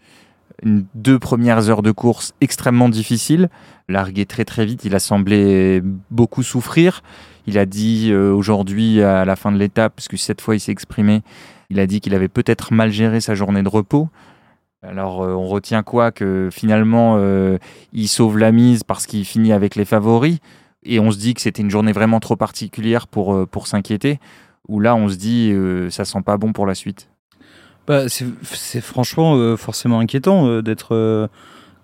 une- 0.63 0.85
deux 0.95 1.19
premières 1.19 1.69
heures 1.69 1.81
de 1.81 1.91
course 1.91 2.33
extrêmement 2.39 2.87
difficiles, 2.87 3.49
largué 3.89 4.25
très 4.25 4.45
très 4.45 4.65
vite, 4.65 4.85
il 4.85 4.95
a 4.95 4.99
semblé 4.99 5.81
beaucoup 6.11 6.43
souffrir. 6.43 7.01
Il 7.47 7.57
a 7.57 7.65
dit 7.65 8.09
euh, 8.11 8.31
aujourd'hui 8.33 9.01
à 9.01 9.23
la 9.23 9.37
fin 9.37 9.53
de 9.53 9.57
l'étape, 9.57 9.95
parce 9.95 10.09
que 10.09 10.17
cette 10.17 10.41
fois 10.41 10.55
il 10.55 10.59
s'est 10.59 10.73
exprimé, 10.73 11.21
il 11.69 11.79
a 11.79 11.87
dit 11.87 12.01
qu'il 12.01 12.13
avait 12.13 12.27
peut-être 12.27 12.73
mal 12.73 12.91
géré 12.91 13.21
sa 13.21 13.35
journée 13.35 13.63
de 13.63 13.69
repos. 13.69 14.09
Alors 14.83 15.23
euh, 15.23 15.33
on 15.33 15.47
retient 15.47 15.81
quoi 15.81 16.11
Que 16.11 16.49
finalement 16.51 17.15
euh, 17.17 17.57
il 17.93 18.07
sauve 18.07 18.37
la 18.37 18.51
mise 18.51 18.83
parce 18.83 19.07
qu'il 19.07 19.25
finit 19.25 19.53
avec 19.53 19.75
les 19.75 19.85
favoris 19.85 20.39
et 20.83 20.99
on 20.99 21.09
se 21.09 21.17
dit 21.17 21.33
que 21.33 21.41
c'était 21.41 21.61
une 21.61 21.71
journée 21.71 21.93
vraiment 21.93 22.19
trop 22.19 22.35
particulière 22.35 23.07
pour, 23.07 23.47
pour 23.47 23.67
s'inquiéter 23.67 24.19
où 24.67 24.79
là 24.79 24.95
on 24.95 25.07
se 25.07 25.15
dit 25.15 25.53
ça 25.89 26.05
sent 26.05 26.21
pas 26.23 26.37
bon 26.37 26.53
pour 26.53 26.65
la 26.65 26.75
suite. 26.75 27.09
Bah, 27.87 28.03
c'est 28.09 28.81
franchement 28.81 29.55
forcément 29.55 29.99
inquiétant 29.99 30.61
d'être 30.61 31.29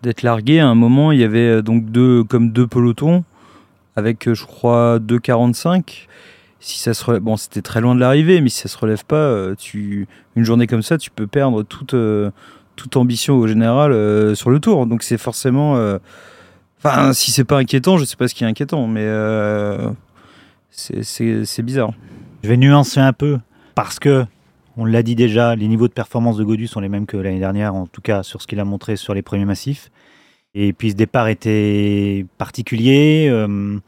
d'être 0.03 0.21
largué. 0.21 0.59
À 0.59 0.67
un 0.67 0.75
moment, 0.75 1.13
il 1.13 1.19
y 1.19 1.23
avait 1.23 1.63
donc 1.63 1.85
deux 1.85 2.25
comme 2.25 2.51
deux 2.51 2.67
pelotons 2.67 3.23
avec, 3.95 4.27
euh, 4.27 4.33
je 4.33 4.45
crois, 4.45 4.99
2,45. 4.99 6.07
Si 6.59 6.79
ça 6.79 6.93
se 6.93 7.19
bon, 7.19 7.35
c'était 7.35 7.61
très 7.61 7.81
loin 7.81 7.93
de 7.93 7.99
l'arrivée, 7.99 8.39
mais 8.39 8.49
si 8.49 8.61
ça 8.61 8.69
se 8.69 8.77
relève 8.77 9.03
pas, 9.03 9.15
euh, 9.15 9.53
tu 9.55 10.07
une 10.35 10.45
journée 10.45 10.65
comme 10.65 10.81
ça, 10.81 10.97
tu 10.97 11.11
peux 11.11 11.27
perdre 11.27 11.63
toute 11.63 11.93
euh, 11.93 12.31
toute 12.77 12.95
ambition 12.95 13.35
au 13.35 13.47
général 13.47 13.91
sur 14.35 14.49
le 14.49 14.59
tour. 14.59 14.87
Donc 14.87 15.03
c'est 15.03 15.17
forcément, 15.17 15.73
enfin, 16.79 17.13
si 17.13 17.31
c'est 17.31 17.43
pas 17.43 17.57
inquiétant, 17.57 17.97
je 17.97 18.05
sais 18.05 18.15
pas 18.15 18.27
ce 18.27 18.33
qui 18.33 18.45
est 18.45 18.47
inquiétant, 18.47 18.87
mais 18.87 19.05
c'est 20.71 21.61
bizarre. 21.61 21.91
Je 22.43 22.49
vais 22.49 22.57
nuancer 22.57 22.99
un 22.99 23.13
peu 23.13 23.37
parce 23.75 23.99
que, 23.99 24.25
on 24.75 24.85
l'a 24.85 25.03
dit 25.03 25.13
déjà, 25.13 25.55
les 25.55 25.67
niveaux 25.67 25.87
de 25.87 25.93
performance 25.93 26.37
de 26.37 26.43
Godu 26.43 26.65
sont 26.65 26.79
les 26.79 26.89
mêmes 26.89 27.05
que 27.05 27.17
l'année 27.17 27.39
dernière, 27.39 27.75
en 27.75 27.85
tout 27.85 28.01
cas 28.01 28.23
sur 28.23 28.41
ce 28.41 28.47
qu'il 28.47 28.59
a 28.59 28.65
montré 28.65 28.95
sur 28.95 29.13
les 29.13 29.21
premiers 29.21 29.45
massifs. 29.45 29.91
Et 30.55 30.71
puis 30.71 30.91
ce 30.91 30.95
départ 30.95 31.27
était 31.29 32.27
particulier, 32.37 33.27
euh, 33.27 33.79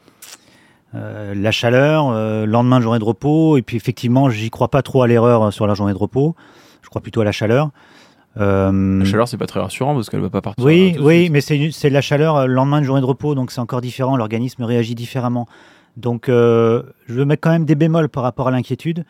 euh, 0.96 1.32
la 1.36 1.52
chaleur, 1.52 2.08
euh, 2.08 2.44
lendemain 2.44 2.78
de 2.78 2.82
journée 2.82 2.98
de 2.98 3.04
repos, 3.04 3.56
et 3.56 3.62
puis 3.62 3.76
effectivement, 3.76 4.30
j'y 4.30 4.50
crois 4.50 4.68
pas 4.68 4.82
trop 4.82 5.02
à 5.02 5.06
l'erreur 5.06 5.52
sur 5.52 5.68
la 5.68 5.74
journée 5.74 5.92
de 5.92 5.98
repos, 5.98 6.34
je 6.82 6.88
crois 6.88 7.00
plutôt 7.00 7.20
à 7.20 7.24
la 7.24 7.30
chaleur. 7.30 7.70
La 8.34 8.72
chaleur, 9.04 9.28
c'est 9.28 9.36
pas 9.36 9.46
très 9.46 9.60
rassurant 9.60 9.94
parce 9.94 10.10
qu'elle 10.10 10.20
va 10.20 10.28
pas 10.28 10.42
partir. 10.42 10.64
oui, 10.64 10.92
de 10.92 11.00
oui, 11.00 11.30
mais 11.30 11.40
c'est 11.40 11.88
la 11.88 12.00
chaleur 12.00 12.48
le 12.48 12.52
lendemain 12.52 12.80
de 12.80 12.84
journée 12.84 13.00
de 13.00 13.06
repos, 13.06 13.36
donc 13.36 13.52
c'est 13.52 13.60
encore 13.60 13.80
différent. 13.80 14.16
L'organisme 14.16 14.64
réagit 14.64 14.94
différemment. 14.96 15.46
Donc, 15.96 16.24
je 16.26 16.82
veux 17.08 17.24
mettre 17.24 17.40
quand 17.40 17.52
même 17.52 17.64
des 17.64 17.76
bémols 17.76 18.10
par 18.10 18.24
rapport 18.24 18.48
à 18.48 18.50
l'inquiétude. 18.50 19.04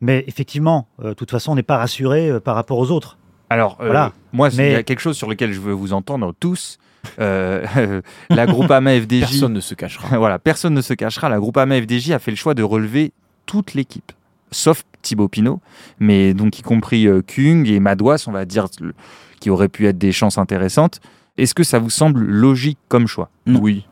Mais 0.00 0.24
effectivement, 0.26 0.88
de 1.00 1.12
toute 1.12 1.30
façon, 1.30 1.52
on 1.52 1.54
n'est 1.54 1.62
pas 1.62 1.76
rassuré 1.76 2.40
par 2.40 2.56
rapport 2.56 2.78
aux 2.78 2.90
autres. 2.90 3.18
Alors, 3.50 3.78
euh, 3.80 3.86
Voilà. 3.86 4.12
moi, 4.32 4.48
il 4.50 4.56
Mais- 4.56 4.72
y 4.72 4.74
a 4.74 4.82
quelque 4.82 5.00
chose 5.00 5.16
sur 5.16 5.28
lequel 5.28 5.52
je 5.52 5.60
veux 5.60 5.72
vous 5.72 5.92
entendre 5.92 6.34
tous. 6.38 6.78
Euh, 7.20 7.64
la 8.30 8.46
Groupama 8.46 8.90
FDJ, 9.00 9.20
Personne 9.20 9.52
ne 9.52 9.60
se 9.60 9.74
cachera. 9.74 10.08
voilà, 10.18 10.38
personne 10.38 10.74
ne 10.74 10.80
se 10.80 10.94
cachera. 10.94 11.28
La 11.28 11.38
Groupama 11.38 11.80
FDJ 11.80 12.10
a 12.12 12.18
fait 12.18 12.32
le 12.32 12.36
choix 12.36 12.54
de 12.54 12.62
relever 12.62 13.12
toute 13.46 13.74
l'équipe. 13.74 14.12
sauf 14.50 14.82
Thibaut 15.02 15.28
Pinot, 15.28 15.60
mais 16.00 16.34
donc 16.34 16.58
y 16.58 16.62
compris 16.62 17.06
euh, 17.06 17.20
Kung 17.22 17.68
et 17.68 17.78
Madouas, 17.80 18.24
on 18.26 18.32
va 18.32 18.44
dire, 18.44 18.66
le- 18.80 18.94
qui 19.40 19.50
auraient 19.50 19.68
pu 19.68 19.86
être 19.86 19.98
des 19.98 20.10
chances 20.12 20.38
intéressantes. 20.38 21.00
Est-ce 21.36 21.54
que 21.54 21.62
ça 21.62 21.78
vous 21.78 21.90
semble 21.90 22.20
logique 22.24 22.78
comme 22.88 23.06
choix? 23.06 23.28
Non. 23.46 23.60
Oui. 23.60 23.86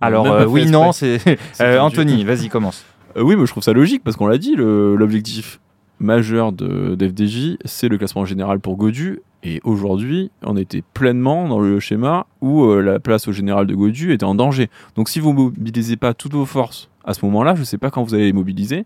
Alors 0.00 0.26
euh, 0.26 0.46
oui, 0.46 0.66
non, 0.66 0.92
c'est 0.92 1.18
Euh. 1.60 1.78
Anthony, 1.80 2.24
vas-y, 2.24 2.48
commence. 2.48 2.84
Euh, 3.16 3.22
oui, 3.22 3.36
mais 3.36 3.46
je 3.46 3.50
trouve 3.52 3.62
ça 3.62 3.72
logique 3.72 4.02
parce 4.04 4.16
qu'on 4.16 4.26
l'a 4.26 4.38
dit, 4.38 4.54
l'objectif 4.56 5.58
majeur 6.02 6.52
de 6.52 6.94
d'FDJ, 6.94 7.56
c'est 7.64 7.88
le 7.88 7.98
classement 7.98 8.24
général 8.24 8.60
pour 8.60 8.76
Godu. 8.76 9.20
Et 9.44 9.60
aujourd'hui, 9.64 10.30
on 10.42 10.56
était 10.56 10.82
pleinement 10.94 11.48
dans 11.48 11.58
le 11.58 11.80
schéma 11.80 12.26
où 12.40 12.64
euh, 12.64 12.80
la 12.80 13.00
place 13.00 13.26
au 13.26 13.32
général 13.32 13.66
de 13.66 13.74
Godu 13.74 14.12
était 14.12 14.24
en 14.24 14.34
danger. 14.34 14.70
Donc 14.94 15.08
si 15.08 15.18
vous 15.18 15.32
mobilisez 15.32 15.96
pas 15.96 16.14
toutes 16.14 16.34
vos 16.34 16.46
forces 16.46 16.88
à 17.04 17.14
ce 17.14 17.24
moment-là, 17.24 17.56
je 17.56 17.60
ne 17.60 17.64
sais 17.64 17.78
pas 17.78 17.90
quand 17.90 18.04
vous 18.04 18.14
allez 18.14 18.26
les 18.26 18.32
mobiliser. 18.32 18.84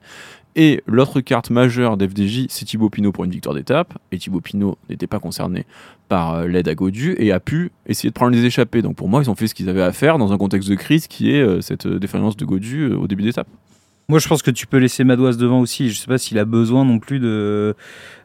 Et 0.58 0.82
l'autre 0.87 1.20
carte 1.20 1.50
majeure 1.50 1.99
d'FDJ, 1.99 2.46
c'est 2.49 2.64
Thibaut 2.64 2.88
Pinot 2.88 3.12
pour 3.12 3.25
une 3.25 3.30
victoire 3.30 3.54
d'étape. 3.54 3.92
Et 4.11 4.16
Thibaut 4.16 4.40
Pinot 4.40 4.78
n'était 4.88 5.06
pas 5.06 5.18
concerné 5.18 5.66
par 6.08 6.35
euh, 6.35 6.46
l'aide 6.46 6.68
à 6.68 6.75
Godu 6.75 7.14
et 7.18 7.32
a 7.32 7.40
pu 7.40 7.73
essayer 7.87 8.08
de 8.08 8.14
prendre 8.14 8.35
les 8.35 8.46
échappées. 8.46 8.80
Donc 8.80 8.96
pour 8.96 9.11
moi, 9.11 9.23
ils 9.23 9.28
ont 9.28 9.35
fait 9.35 9.49
ce 9.49 9.54
qu'ils 9.54 9.68
avaient 9.68 9.82
à 9.82 9.92
faire 9.92 10.16
dans 10.16 10.32
un 10.32 10.38
contexte 10.38 10.70
de 10.70 10.75
crise 10.75 11.08
qui 11.08 11.30
est 11.30 11.42
euh, 11.42 11.61
cette 11.61 11.87
défaillance 11.87 12.38
de 12.38 12.46
Godu 12.46 12.92
au 12.94 13.06
début 13.06 13.25
d'étape. 13.25 13.49
Moi, 14.08 14.20
je 14.20 14.28
pense 14.28 14.40
que 14.42 14.52
tu 14.52 14.66
peux 14.68 14.76
laisser 14.78 15.02
Madouas 15.02 15.32
devant 15.36 15.58
aussi. 15.60 15.90
Je 15.90 15.98
sais 15.98 16.06
pas 16.06 16.16
s'il 16.18 16.38
a 16.38 16.44
besoin 16.44 16.84
non 16.84 17.00
plus 17.00 17.18
de, 17.18 17.75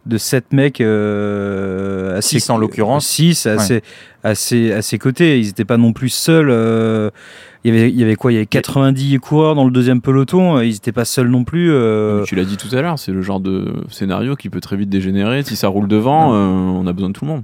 de 0.06 0.18
7 0.18 0.54
mecs. 0.54 0.80
Euh, 0.82 2.18
à 2.18 2.22
Six 2.22 2.40
ses- 2.42 2.52
en 2.52 2.58
l'occurrence. 2.58 3.08
6 3.08 3.48
à, 3.48 3.56
Ouais. 3.56 3.60
ses, 3.60 3.82
à, 4.24 4.36
ses, 4.36 4.72
à 4.74 4.82
ses 4.84 5.00
côtés. 5.00 5.40
Ils 5.40 5.48
n'étaient 5.48 5.66
pas 5.66 5.78
non 5.78 5.92
plus 5.94 6.10
seuls. 6.10 6.50
euh, 6.52 7.10
il, 7.64 7.74
y 7.74 7.78
avait, 7.78 7.90
il 7.90 7.96
y 8.00 8.04
avait 8.04 8.16
quoi? 8.16 8.32
Il 8.32 8.36
y 8.36 8.38
avait 8.38 8.46
90 8.46 9.18
coureurs 9.20 9.56
dans 9.56 9.66
le 9.66 9.72
deuxième 9.72 10.02
peloton. 10.02 10.60
Ils 10.62 10.72
n'étaient 10.74 10.92
pas 10.92 11.06
seuls 11.06 11.30
non 11.30 11.44
plus. 11.44 11.72
euh, 11.72 12.24
Tu 12.26 12.36
l'as 12.36 12.46
dit 12.46 12.58
tout 12.58 12.76
à 12.76 12.82
l'heure, 12.82 13.00
c'est 13.00 13.12
le 13.12 13.22
genre 13.24 13.40
de 13.40 13.74
scénario 13.90 14.36
qui 14.36 14.50
peut 14.50 14.62
très 14.62 14.76
vite 14.78 14.90
dégénérer. 14.90 15.42
Si 15.44 15.56
ça 15.56 15.68
roule 15.68 15.88
devant, 15.88 16.34
euh, 16.36 16.38
on 16.48 16.86
a 16.86 16.94
besoin 16.94 17.10
de 17.10 17.14
tout 17.14 17.26
le 17.26 17.32
monde. 17.32 17.44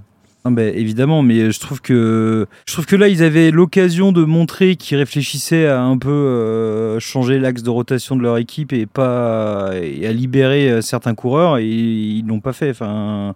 Évidemment, 0.57 1.21
mais 1.21 1.51
je 1.51 1.59
trouve 1.59 1.81
que 1.81 2.47
je 2.65 2.73
trouve 2.73 2.85
que 2.85 2.95
là 2.95 3.07
ils 3.07 3.23
avaient 3.23 3.51
l'occasion 3.51 4.11
de 4.11 4.23
montrer 4.23 4.75
qu'ils 4.75 4.97
réfléchissaient 4.97 5.67
à 5.67 5.81
un 5.81 5.97
peu 5.97 6.09
euh, 6.09 6.99
changer 6.99 7.39
l'axe 7.39 7.63
de 7.63 7.69
rotation 7.69 8.15
de 8.15 8.21
leur 8.21 8.37
équipe 8.37 8.73
et 8.73 8.85
pas 8.85 9.71
et 9.81 10.07
à 10.07 10.11
libérer 10.11 10.69
euh, 10.69 10.81
certains 10.81 11.15
coureurs 11.15 11.57
et 11.57 11.65
ils 11.65 12.25
l'ont 12.25 12.39
pas 12.39 12.53
fait. 12.53 12.69
Enfin, 12.69 13.35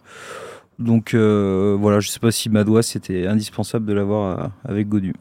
donc 0.79 1.13
euh, 1.13 1.75
voilà, 1.79 1.99
je 1.99 2.09
sais 2.09 2.19
pas 2.19 2.31
si 2.31 2.49
Madouas 2.49 2.83
c'était 2.83 3.27
indispensable 3.27 3.85
de 3.85 3.93
l'avoir 3.93 4.51
avec 4.65 4.87
Godu. 4.87 5.13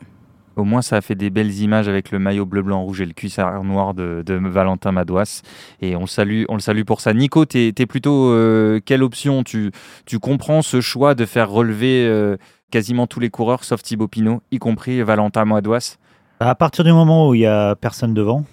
Au 0.56 0.64
moins, 0.64 0.82
ça 0.82 0.96
a 0.96 1.00
fait 1.00 1.14
des 1.14 1.30
belles 1.30 1.54
images 1.60 1.88
avec 1.88 2.10
le 2.10 2.18
maillot 2.18 2.44
bleu, 2.44 2.62
blanc, 2.62 2.82
rouge 2.82 3.00
et 3.00 3.06
le 3.06 3.12
cuissard 3.12 3.62
noir 3.64 3.94
de, 3.94 4.22
de 4.24 4.34
Valentin 4.34 4.92
Madouas. 4.92 5.42
Et 5.80 5.96
on, 5.96 6.00
le 6.00 6.06
salue, 6.06 6.44
on 6.48 6.54
le 6.54 6.60
salue 6.60 6.82
pour 6.82 7.00
ça. 7.00 7.14
Nico, 7.14 7.46
tu 7.46 7.72
es, 7.76 7.86
plutôt 7.86 8.30
euh, 8.30 8.80
quelle 8.84 9.02
option? 9.02 9.42
Tu, 9.44 9.70
tu 10.06 10.18
comprends 10.18 10.62
ce 10.62 10.80
choix 10.80 11.14
de 11.14 11.24
faire 11.24 11.50
relever 11.50 12.06
euh, 12.06 12.36
quasiment 12.70 13.06
tous 13.06 13.20
les 13.20 13.30
coureurs, 13.30 13.64
sauf 13.64 13.82
Thibaut 13.82 14.08
Pinot, 14.08 14.42
y 14.50 14.58
compris 14.58 15.02
Valentin 15.02 15.44
Madouas? 15.44 15.98
À 16.40 16.54
partir 16.54 16.84
du 16.84 16.92
moment 16.92 17.28
où 17.28 17.34
il 17.34 17.40
y 17.40 17.46
a 17.46 17.74
personne 17.76 18.14
devant, 18.14 18.44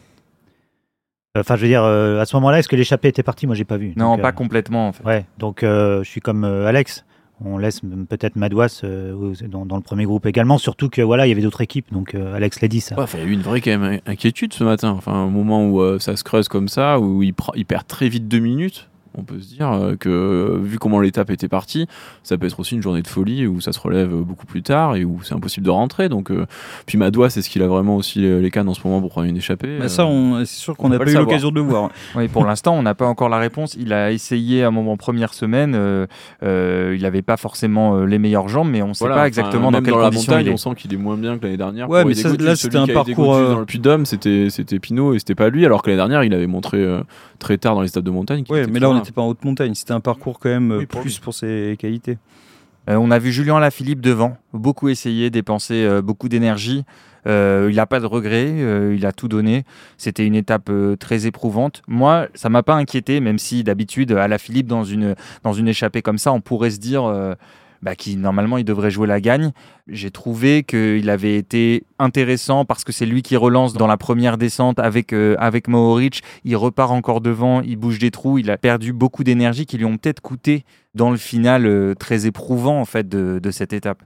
enfin, 1.40 1.56
je 1.56 1.62
veux 1.62 1.68
dire, 1.68 1.84
euh, 1.84 2.20
à 2.20 2.26
ce 2.26 2.36
moment-là, 2.36 2.60
est-ce 2.60 2.70
que 2.70 2.76
l'échappée 2.76 3.08
était 3.08 3.24
partie? 3.24 3.48
Moi, 3.48 3.56
j'ai 3.56 3.66
pas 3.66 3.78
vu. 3.78 3.94
Non, 3.96 4.12
Donc, 4.12 4.22
pas 4.22 4.30
euh, 4.30 4.32
complètement 4.32 4.88
en 4.88 4.92
fait. 4.92 5.04
Ouais, 5.04 5.26
donc 5.38 5.64
euh, 5.64 6.04
je 6.04 6.10
suis 6.10 6.22
comme 6.22 6.44
euh, 6.44 6.68
Alex. 6.68 7.06
On 7.44 7.58
laisse 7.60 7.82
peut-être 8.10 8.36
Madouas 8.36 8.82
euh, 8.84 9.34
dans, 9.48 9.76
le 9.76 9.82
premier 9.82 10.06
groupe 10.06 10.26
également, 10.26 10.58
surtout 10.58 10.90
que 10.90 11.04
voilà, 11.04 11.28
il 11.28 11.30
y 11.30 11.32
avait 11.32 11.44
d'autres 11.44 11.62
équipes. 11.62 11.94
Donc 11.94 12.16
euh, 12.16 12.34
Alex 12.34 12.62
l'a 12.62 12.68
dit 12.68 12.82
ça. 12.82 12.96
Il 13.14 13.20
y 13.20 13.22
a 13.22 13.26
eu 13.26 13.32
une 13.32 13.42
vraie 13.42 13.62
quand 13.62 13.78
même 13.78 14.00
inquiétude 14.08 14.54
ce 14.54 14.64
matin. 14.64 14.90
Enfin, 14.90 15.14
un 15.14 15.30
moment 15.30 15.68
où 15.68 15.82
euh, 15.82 16.00
ça 16.00 16.16
se 16.16 16.24
creuse 16.24 16.48
comme 16.48 16.68
ça, 16.68 17.00
où 17.00 17.22
il 17.22 17.34
perd 17.34 17.86
très 17.88 18.10
vite 18.10 18.28
deux 18.28 18.40
minutes. 18.40 18.90
On 19.18 19.24
peut 19.24 19.40
se 19.40 19.48
dire 19.56 19.72
euh, 19.72 19.96
que, 19.96 20.10
euh, 20.10 20.60
vu 20.62 20.78
comment 20.78 21.00
l'étape 21.00 21.30
était 21.32 21.48
partie, 21.48 21.88
ça 22.24 22.38
peut 22.38 22.46
être 22.46 22.60
aussi 22.60 22.76
une 22.76 22.82
journée 22.84 23.02
de 23.02 23.08
folie 23.08 23.48
où 23.48 23.60
ça 23.62 23.72
se 23.74 23.80
relève 23.80 24.14
euh, 24.14 24.22
beaucoup 24.22 24.46
plus 24.46 24.62
tard 24.62 24.96
et 24.96 25.04
où 25.06 25.20
c'est 25.24 25.34
impossible 25.34 25.66
de 25.66 25.72
rentrer. 25.72 26.08
Donc, 26.08 26.30
euh, 26.32 26.46
puis 26.86 26.98
Madois, 26.98 27.30
c'est 27.30 27.42
ce 27.42 27.50
qu'il 27.50 27.62
a 27.64 27.68
vraiment 27.68 27.96
aussi 27.96 28.20
les, 28.20 28.52
cannes 28.52 28.70
en 28.70 28.74
ce 28.74 28.82
moment 28.88 29.02
pour 29.02 29.10
prendre 29.10 29.28
une 29.28 29.38
échapée. 29.38 29.78
Mais 29.80 29.88
ça, 29.90 30.04
Euh, 30.04 30.06
on- 30.06 30.40
c'est 30.46 30.56
sûr 30.60 30.78
qu'on 30.78 30.86
on 30.86 30.90
n'a 30.90 31.00
pas 31.00 31.10
eu 31.12 31.16
l'occasion 31.16 31.50
de 31.50 31.56
le 31.56 31.62
voir. 31.62 31.90
Oui, 32.16 32.28
pour 32.28 32.46
l'instant, 32.46 32.74
on 32.76 32.84
n'a 32.84 32.96
pas 32.96 33.08
encore 33.08 33.30
la 33.30 33.38
réponse. 33.40 33.76
Il 33.80 33.92
a 33.92 34.12
essayé 34.12 34.64
à 34.64 34.68
un 34.68 34.72
moment 34.72 34.98
première 34.98 35.34
semaine. 35.34 35.74
euh, 35.76 36.06
euh, 36.44 36.94
il 36.96 37.02
n'avait 37.02 37.22
pas 37.22 37.38
forcément 37.38 38.04
les 38.06 38.20
meilleures 38.20 38.48
jambes, 38.50 38.70
mais 38.70 38.82
on 38.82 38.90
ne 38.90 38.94
sait 38.94 39.04
Voilà, 39.06 39.22
pas 39.22 39.28
exactement 39.28 39.72
dans 39.72 39.82
quelles 39.82 39.94
la 39.96 40.04
conditions 40.06 40.32
montagne, 40.32 40.46
il 40.46 40.50
est. 40.50 40.54
On 40.54 40.58
sent 40.58 40.76
qu'il 40.78 40.94
est 40.94 40.98
moins 40.98 41.18
bien 41.18 41.38
que 41.38 41.44
l'année 41.44 41.58
dernière. 41.58 41.90
Ouais, 41.90 42.06
mais 42.06 42.14
ça, 42.14 42.30
là, 42.40 42.56
c'était 42.56 42.78
un 42.78 42.88
parcours, 42.88 43.36
euh, 43.36 43.54
dans 43.54 43.60
le 43.60 43.66
puy 43.66 43.80
de 43.80 43.88
c'était 44.04 44.50
c'était 44.50 44.80
Pinot 44.80 45.14
et 45.14 45.20
c'était 45.20 45.36
pas 45.36 45.50
lui, 45.50 45.66
alors 45.66 45.82
que 45.82 45.90
l'année 45.90 45.98
dernière, 45.98 46.24
il 46.24 46.34
avait 46.34 46.48
montré 46.48 46.78
euh, 46.78 47.02
très 47.40 47.58
tard 47.58 47.76
dans 47.76 47.82
les 47.82 47.88
étapes 47.90 48.04
de 48.04 48.12
montagne. 48.12 48.44
Ouais, 48.50 48.66
mais 48.68 48.72
très 48.72 48.80
là 48.80 48.90
on 48.90 48.98
là. 49.08 49.12
n'était 49.12 49.16
pas 49.16 49.22
en 49.22 49.28
haute 49.28 49.44
montagne. 49.44 49.74
C'était 49.76 49.94
un 49.94 50.00
parcours 50.00 50.40
quand 50.40 50.50
même 50.50 50.72
euh, 50.72 50.78
Oui, 50.80 50.86
pour 50.86 51.02
plus 51.02 51.16
lui. 51.16 51.22
pour 51.22 51.34
ses 51.34 51.76
qualités. 51.80 52.18
Euh, 52.90 52.96
on 52.96 53.12
a 53.12 53.20
vu 53.20 53.32
Julien 53.32 53.60
Lafilippe 53.60 54.00
devant, 54.02 54.38
beaucoup 54.54 54.88
essayé, 54.88 55.30
dépenser 55.30 55.84
euh, 55.84 56.02
beaucoup 56.02 56.30
d'énergie. 56.30 56.86
Euh, 57.26 57.68
il 57.70 57.76
n'a 57.76 57.86
pas 57.86 58.00
de 58.00 58.06
regrets, 58.06 58.48
euh, 58.48 58.96
il 58.98 59.06
a 59.06 59.12
tout 59.12 59.28
donné. 59.28 59.66
C'était 59.98 60.26
une 60.26 60.36
étape 60.36 60.70
euh, 60.70 60.96
très 60.96 61.26
éprouvante. 61.28 61.82
Moi, 61.88 62.28
ça 62.34 62.48
m'a 62.48 62.64
pas 62.64 62.76
inquiété, 62.76 63.20
même 63.20 63.38
si 63.40 63.66
d'habitude, 63.66 64.14
à 64.14 64.30
la 64.30 64.38
Philippe, 64.38 64.68
dans 64.68 64.86
une, 64.86 65.16
dans 65.44 65.52
une 65.52 65.68
échappée 65.68 66.02
comme 66.02 66.18
ça, 66.18 66.32
on 66.32 66.40
pourrait 66.40 66.72
se 66.72 66.80
dire 66.80 67.04
euh, 67.04 67.34
bah, 67.82 67.96
qu'il 67.96 68.20
normalement 68.20 68.58
il 68.58 68.64
devrait 68.66 68.92
jouer 68.92 69.08
la 69.08 69.22
gagne. 69.22 69.52
J'ai 69.88 70.12
trouvé 70.12 70.64
qu'il 70.64 71.10
avait 71.10 71.36
été 71.38 71.84
intéressant 72.00 72.66
parce 72.66 72.84
que 72.84 72.92
c'est 72.92 73.06
lui 73.06 73.22
qui 73.22 73.36
relance 73.36 73.74
dans 73.74 73.88
la 73.88 73.98
première 73.98 74.38
descente 74.38 74.80
avec, 74.80 75.14
euh, 75.14 75.36
avec 75.40 75.68
Mohoric. 75.68 76.22
Il 76.44 76.56
repart 76.56 76.92
encore 76.92 77.22
devant, 77.22 77.62
il 77.62 77.78
bouge 77.78 78.00
des 78.00 78.12
trous, 78.12 78.38
il 78.38 78.50
a 78.52 78.58
perdu 78.58 78.94
beaucoup 78.94 79.24
d'énergie 79.24 79.66
qui 79.66 79.78
lui 79.78 79.86
ont 79.86 79.98
peut-être 79.98 80.22
coûté 80.22 80.64
dans 80.96 81.12
le 81.12 81.18
final 81.18 81.66
euh, 81.66 81.94
très 81.94 82.26
éprouvant 82.26 82.80
en 82.80 82.86
fait 82.86 83.08
de, 83.08 83.40
de 83.42 83.52
cette 83.52 83.74
étape. 83.74 84.04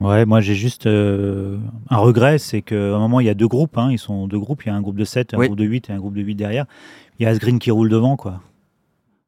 Ouais, 0.00 0.24
moi 0.24 0.40
j'ai 0.40 0.54
juste 0.54 0.86
euh, 0.86 1.58
un 1.90 1.98
regret, 1.98 2.38
c'est 2.38 2.62
qu'à 2.62 2.74
un 2.74 2.98
moment 2.98 3.20
il 3.20 3.26
y 3.26 3.30
a 3.30 3.34
deux 3.34 3.48
groupes, 3.48 3.76
hein, 3.76 3.88
ils 3.92 3.98
sont 3.98 4.26
deux 4.26 4.38
groupes, 4.38 4.64
il 4.64 4.68
y 4.68 4.72
a 4.72 4.74
un 4.74 4.80
groupe 4.80 4.96
de 4.96 5.04
7, 5.04 5.34
un 5.34 5.38
Oui. 5.38 5.46
groupe 5.46 5.58
de 5.58 5.64
8 5.66 5.90
et 5.90 5.92
un 5.92 5.98
groupe 5.98 6.14
de 6.14 6.22
8 6.22 6.34
derrière. 6.36 6.64
Il 7.18 7.24
y 7.24 7.26
a 7.26 7.28
Asgreen 7.28 7.58
qui 7.58 7.70
roule 7.70 7.90
devant, 7.90 8.16
quoi. 8.16 8.40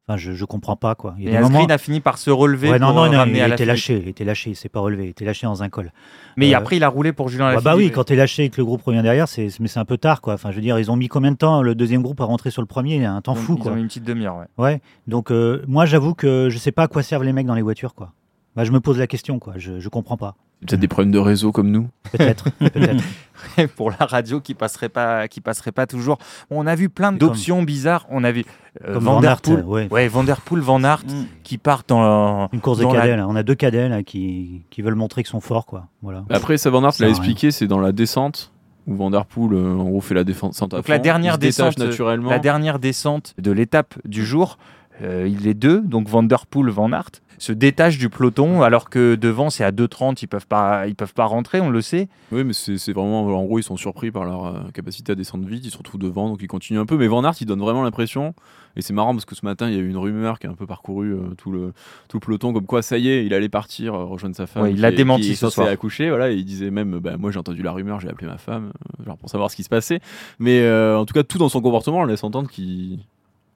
Enfin, 0.05 0.17
je, 0.17 0.33
je 0.33 0.43
comprends 0.43 0.75
pas, 0.75 0.95
quoi. 0.95 1.15
Il 1.17 1.23
y 1.23 1.27
a 1.29 1.31
des 1.31 1.39
moments- 1.39 1.65
a 1.65 1.77
fini 1.77 2.01
par 2.01 2.17
se 2.17 2.29
relever 2.29 2.69
Ouais, 2.69 2.77
non, 2.77 2.87
pour 2.87 2.95
non, 2.95 3.03
euh, 3.13 3.25
non, 3.25 3.25
il 3.25 3.53
était 3.53 3.63
lâché, 3.63 3.99
il 4.03 4.09
était 4.09 4.25
lâché, 4.25 4.49
il 4.49 4.55
s'est 4.57 4.67
pas 4.67 4.81
relevé, 4.81 5.05
il 5.05 5.09
était 5.11 5.23
lâché 5.23 5.47
dans 5.47 5.63
un 5.63 5.69
col. 5.69 5.93
Mais 6.35 6.53
Euh, 6.53 6.57
après, 6.57 6.75
il 6.75 6.83
a 6.83 6.89
roulé 6.89 7.13
pour 7.13 7.29
Julien 7.29 7.45
Lafilippe. 7.45 7.63
bah 7.63 7.75
oui, 7.77 7.89
quand 7.89 8.03
t'es 8.03 8.17
lâché 8.17 8.43
et 8.43 8.49
que 8.49 8.57
le 8.57 8.65
groupe 8.65 8.81
revient 8.83 9.01
derrière, 9.01 9.29
c'est, 9.29 9.47
mais 9.61 9.69
c'est 9.69 9.79
un 9.79 9.85
peu 9.85 9.97
tard, 9.97 10.19
quoi. 10.19 10.33
Enfin, 10.33 10.51
je 10.51 10.57
veux 10.57 10.61
dire, 10.61 10.77
ils 10.77 10.91
ont 10.91 10.97
mis 10.97 11.07
combien 11.07 11.31
de 11.31 11.37
temps 11.37 11.61
le 11.61 11.73
deuxième 11.73 12.01
groupe 12.01 12.19
à 12.19 12.25
rentrer 12.25 12.51
sur 12.51 12.61
le 12.61 12.65
premier? 12.67 13.05
Un 13.05 13.21
temps 13.21 13.33
Ils 13.33 13.37
ont- 13.37 13.41
fou, 13.41 13.55
ils 13.57 13.61
quoi. 13.61 13.71
ont 13.71 13.75
mis 13.75 13.81
une 13.81 13.87
petite 13.87 14.03
demi-heure. 14.03 14.35
ouais. 14.35 14.45
Ouais. 14.57 14.81
Donc, 15.07 15.31
euh, 15.31 15.63
moi, 15.69 15.85
j'avoue 15.85 16.15
que 16.15 16.49
je 16.49 16.57
sais 16.57 16.73
pas 16.73 16.83
à 16.83 16.87
quoi 16.89 17.01
servent 17.01 17.23
les 17.23 17.31
mecs 17.33 17.45
dans 17.47 17.55
les 17.55 17.61
voitures, 17.61 17.93
quoi. 17.95 18.11
Bah, 18.57 18.65
je 18.65 18.71
me 18.71 18.81
pose 18.81 18.99
la 18.99 19.07
question, 19.07 19.39
quoi. 19.39 19.53
Je, 19.55 19.79
je 19.79 19.87
comprends 19.89 20.17
pas. 20.17 20.35
Peut-être 20.65 20.79
des 20.79 20.87
problèmes 20.87 21.11
de 21.11 21.19
réseau 21.19 21.51
comme 21.51 21.69
nous. 21.71 21.87
Peut-être, 22.11 22.49
pour 23.75 23.91
la 23.91 24.05
radio 24.05 24.39
qui 24.39 24.53
passerait 24.53 24.89
pas, 24.89 25.27
qui 25.27 25.41
passerait 25.41 25.71
pas 25.71 25.85
toujours. 25.87 26.17
On 26.49 26.65
a 26.67 26.75
vu 26.75 26.89
plein 26.89 27.11
d'options 27.11 27.63
bizarres. 27.63 28.05
On 28.09 28.23
a 28.23 28.31
vu 28.31 28.45
euh, 28.85 28.93
Comme 28.95 29.03
Van 29.03 29.21
der 29.21 29.41
Poel, 29.41 29.63
ouais. 29.63 29.87
ouais, 29.91 30.07
Van 30.07 30.23
der 30.23 30.41
Poel, 30.41 30.61
Van 30.61 30.83
Aert, 30.83 31.03
Mm. 31.05 31.25
qui 31.43 31.57
partent 31.57 31.89
dans. 31.89 32.49
Une 32.53 32.61
course 32.61 32.77
de 32.79 32.83
Dans 32.83 32.93
la- 32.93 33.01
cadets, 33.01 33.17
là. 33.17 33.27
On 33.27 33.35
a 33.35 33.43
deux 33.43 33.55
cadets, 33.55 33.89
là, 33.89 34.03
qui, 34.03 34.61
qui 34.69 34.81
veulent 34.81 34.95
montrer 34.95 35.23
qu'ils 35.23 35.31
sont 35.31 35.41
forts, 35.41 35.65
quoi. 35.65 35.87
Voilà. 36.01 36.23
Après, 36.29 36.57
ça, 36.57 36.69
Van 36.69 36.83
Aert 36.83 36.93
l'a 36.99 37.09
expliqué, 37.09 37.51
c'est 37.51 37.67
dans 37.67 37.79
la 37.79 37.91
descente 37.91 38.51
où 38.87 38.95
Van 38.95 39.09
Der 39.09 39.25
Poel, 39.25 39.53
euh, 39.53 39.75
en 39.77 39.85
gros, 39.85 40.01
fait 40.01 40.13
la 40.13 40.23
défense 40.23 40.61
à 40.61 40.67
Donc 40.67 40.85
fond. 40.85 40.91
la 40.91 40.99
dernière 40.99 41.37
descente, 41.37 41.77
naturellement. 41.77 42.29
La 42.29 42.39
dernière 42.39 42.79
descente 42.79 43.33
de 43.37 43.51
l'étape 43.51 43.95
du 44.05 44.25
jour, 44.25 44.57
euh, 45.01 45.27
il 45.27 45.47
est 45.47 45.53
deux, 45.53 45.81
donc 45.81 46.07
Van 46.07 46.23
der 46.23 46.45
Poel, 46.45 46.69
Van 46.69 46.91
Aert, 46.91 47.09
se 47.43 47.51
détachent 47.51 47.97
du 47.97 48.09
peloton 48.09 48.61
alors 48.61 48.89
que 48.89 49.15
devant 49.15 49.49
c'est 49.49 49.63
à 49.63 49.71
2,30, 49.71 50.19
ils 50.21 50.27
peuvent 50.27 50.47
pas, 50.47 50.87
ils 50.87 50.95
peuvent 50.95 51.13
pas 51.13 51.25
rentrer, 51.25 51.59
on 51.59 51.69
le 51.69 51.81
sait. 51.81 52.07
Oui, 52.31 52.43
mais 52.43 52.53
c'est 52.53 52.93
vraiment. 52.93 53.25
En 53.25 53.43
gros, 53.43 53.59
ils 53.59 53.63
sont 53.63 53.77
surpris 53.77 54.11
par 54.11 54.23
leur 54.23 54.45
euh, 54.45 54.59
capacité 54.73 55.11
à 55.11 55.15
descendre 55.15 55.45
vite. 55.45 55.65
Ils 55.65 55.71
se 55.71 55.77
retrouvent 55.77 55.99
devant, 55.99 56.29
donc 56.29 56.41
ils 56.41 56.47
continuent 56.47 56.79
un 56.79 56.85
peu. 56.85 56.97
Mais 56.97 57.07
Van 57.07 57.23
Aert, 57.23 57.35
il 57.41 57.45
donne 57.45 57.59
vraiment 57.59 57.83
l'impression. 57.83 58.33
Et 58.75 58.81
c'est 58.81 58.93
marrant 58.93 59.13
parce 59.13 59.25
que 59.25 59.35
ce 59.35 59.45
matin, 59.45 59.67
il 59.67 59.75
y 59.75 59.77
a 59.77 59.81
eu 59.81 59.89
une 59.89 59.97
rumeur 59.97 60.39
qui 60.39 60.47
a 60.47 60.49
un 60.49 60.55
peu 60.55 60.65
parcouru 60.65 61.13
euh, 61.13 61.35
tout, 61.37 61.51
le, 61.51 61.73
tout 62.07 62.17
le 62.17 62.21
peloton, 62.21 62.53
comme 62.53 62.65
quoi 62.65 62.81
ça 62.81 62.97
y 62.97 63.09
est, 63.09 63.25
il 63.25 63.33
allait 63.33 63.49
partir 63.49 63.93
euh, 63.93 64.05
rejoindre 64.05 64.35
sa 64.35 64.47
femme. 64.47 64.63
Ouais, 64.63 64.71
il 64.71 64.81
l'a 64.81 64.91
démenti 64.91 65.29
qui 65.29 65.35
ce 65.35 65.49
soir. 65.49 65.67
accoucher, 65.67 66.09
voilà. 66.09 66.31
Et 66.31 66.35
il 66.35 66.45
disait 66.45 66.71
même, 66.71 66.99
bah, 66.99 67.17
moi 67.17 67.31
j'ai 67.31 67.39
entendu 67.39 67.61
la 67.61 67.71
rumeur, 67.71 67.99
j'ai 67.99 68.09
appelé 68.09 68.27
ma 68.27 68.37
femme, 68.37 68.71
genre 69.05 69.17
pour 69.17 69.29
savoir 69.29 69.51
ce 69.51 69.55
qui 69.55 69.63
se 69.63 69.69
passait. 69.69 69.99
Mais 70.39 70.67
en 70.69 71.05
tout 71.05 71.13
cas, 71.13 71.23
tout 71.23 71.37
dans 71.37 71.49
son 71.49 71.61
comportement, 71.61 71.99
on 71.99 72.05
laisse 72.05 72.23
entendre 72.23 72.49
qu'il 72.49 72.99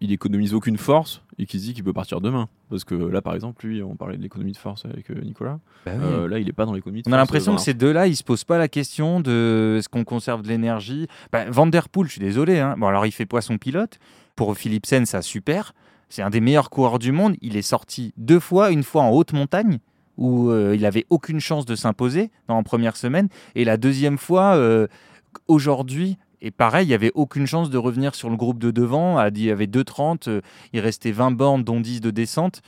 il 0.02 0.12
économise 0.12 0.54
aucune 0.54 0.78
force 0.78 1.22
et 1.40 1.46
qu'il 1.46 1.60
se 1.60 1.66
dit 1.66 1.74
qu'il 1.74 1.84
peut 1.84 1.94
partir 1.94 2.22
demain. 2.22 2.50
Parce 2.70 2.84
que 2.84 2.96
là, 2.96 3.22
par 3.22 3.36
exemple, 3.36 3.66
lui, 3.66 3.82
on 3.82 3.96
parlait 3.96 4.18
de 4.18 4.22
l'économie 4.22 4.52
de 4.52 4.58
force 4.58 4.86
avec 4.86 5.10
euh, 5.10 5.22
Nicolas. 5.22 5.60
Euh, 5.88 6.28
là, 6.28 6.40
il 6.40 6.48
est 6.48 6.54
pas 6.54 6.66
dans 6.66 6.74
l'économie 6.74 7.02
de 7.02 7.10
On 7.10 7.14
a 7.14 7.18
force, 7.18 7.28
l'impression 7.28 7.54
euh, 7.54 7.56
que 7.56 7.62
ces 7.62 7.74
deux-là, 7.74 8.08
ils 8.08 8.16
se 8.16 8.24
posent 8.24 8.44
pas 8.44 8.58
la 8.58 8.68
question 8.68 9.20
de 9.20 9.76
est-ce 9.78 9.90
qu'on 9.90 10.04
conserve 10.04 10.42
de 10.42 10.48
l'énergie. 10.50 11.08
Bah, 11.32 11.46
Van 11.50 11.68
der 11.68 11.90
Poel, 11.90 12.08
je 12.08 12.14
suis 12.14 12.22
désolé. 12.22 12.60
hein. 12.60 12.76
Bon, 12.78 12.88
alors 12.88 13.06
il 13.06 13.12
fait 13.12 13.26
poisson 13.26 13.58
pilote. 13.58 14.00
Pour 14.36 14.56
Philipsen, 14.56 15.06
ça 15.06 15.22
super. 15.22 15.74
C'est 16.10 16.22
un 16.22 16.30
des 16.30 16.42
meilleurs 16.42 16.70
coureurs 16.70 17.00
du 17.00 17.12
monde. 17.12 17.36
Il 17.42 17.58
est 17.58 17.62
sorti 17.62 18.14
deux 18.18 18.40
fois, 18.40 18.72
une 18.72 18.84
fois 18.84 19.04
en 19.04 19.10
haute 19.10 19.34
montagne 19.34 19.80
où 20.18 20.50
euh, 20.50 20.76
il 20.76 20.86
avait 20.86 21.06
aucune 21.10 21.40
chance 21.40 21.66
de 21.66 21.76
s'imposer 21.76 22.32
dans 22.48 22.58
la 22.58 22.64
première 22.64 22.98
semaine, 22.98 23.30
et 23.56 23.64
la 23.64 23.78
deuxième 23.78 24.18
fois 24.18 24.56
euh, 24.56 24.88
aujourd'hui. 25.48 26.18
Et 26.41 26.52
pareil, 26.52 26.86
il 26.86 26.89
n'y 26.89 26.93
avait 26.95 27.12
aucune 27.15 27.47
chance 27.47 27.69
de 27.69 27.78
revenir 27.78 28.13
sur 28.15 28.30
le 28.30 28.36
groupe 28.36 28.60
de 28.60 28.69
devant. 28.71 29.23
Il 29.28 29.41
y 29.43 29.50
avait 29.52 29.65
2,30, 29.67 30.28
euh, 30.28 30.41
il 30.73 30.80
restait 30.80 31.12
20 31.12 31.32
bornes, 31.32 31.63
dont 31.63 31.80
10 31.80 32.00
de 32.02 32.12
descente. 32.12 32.62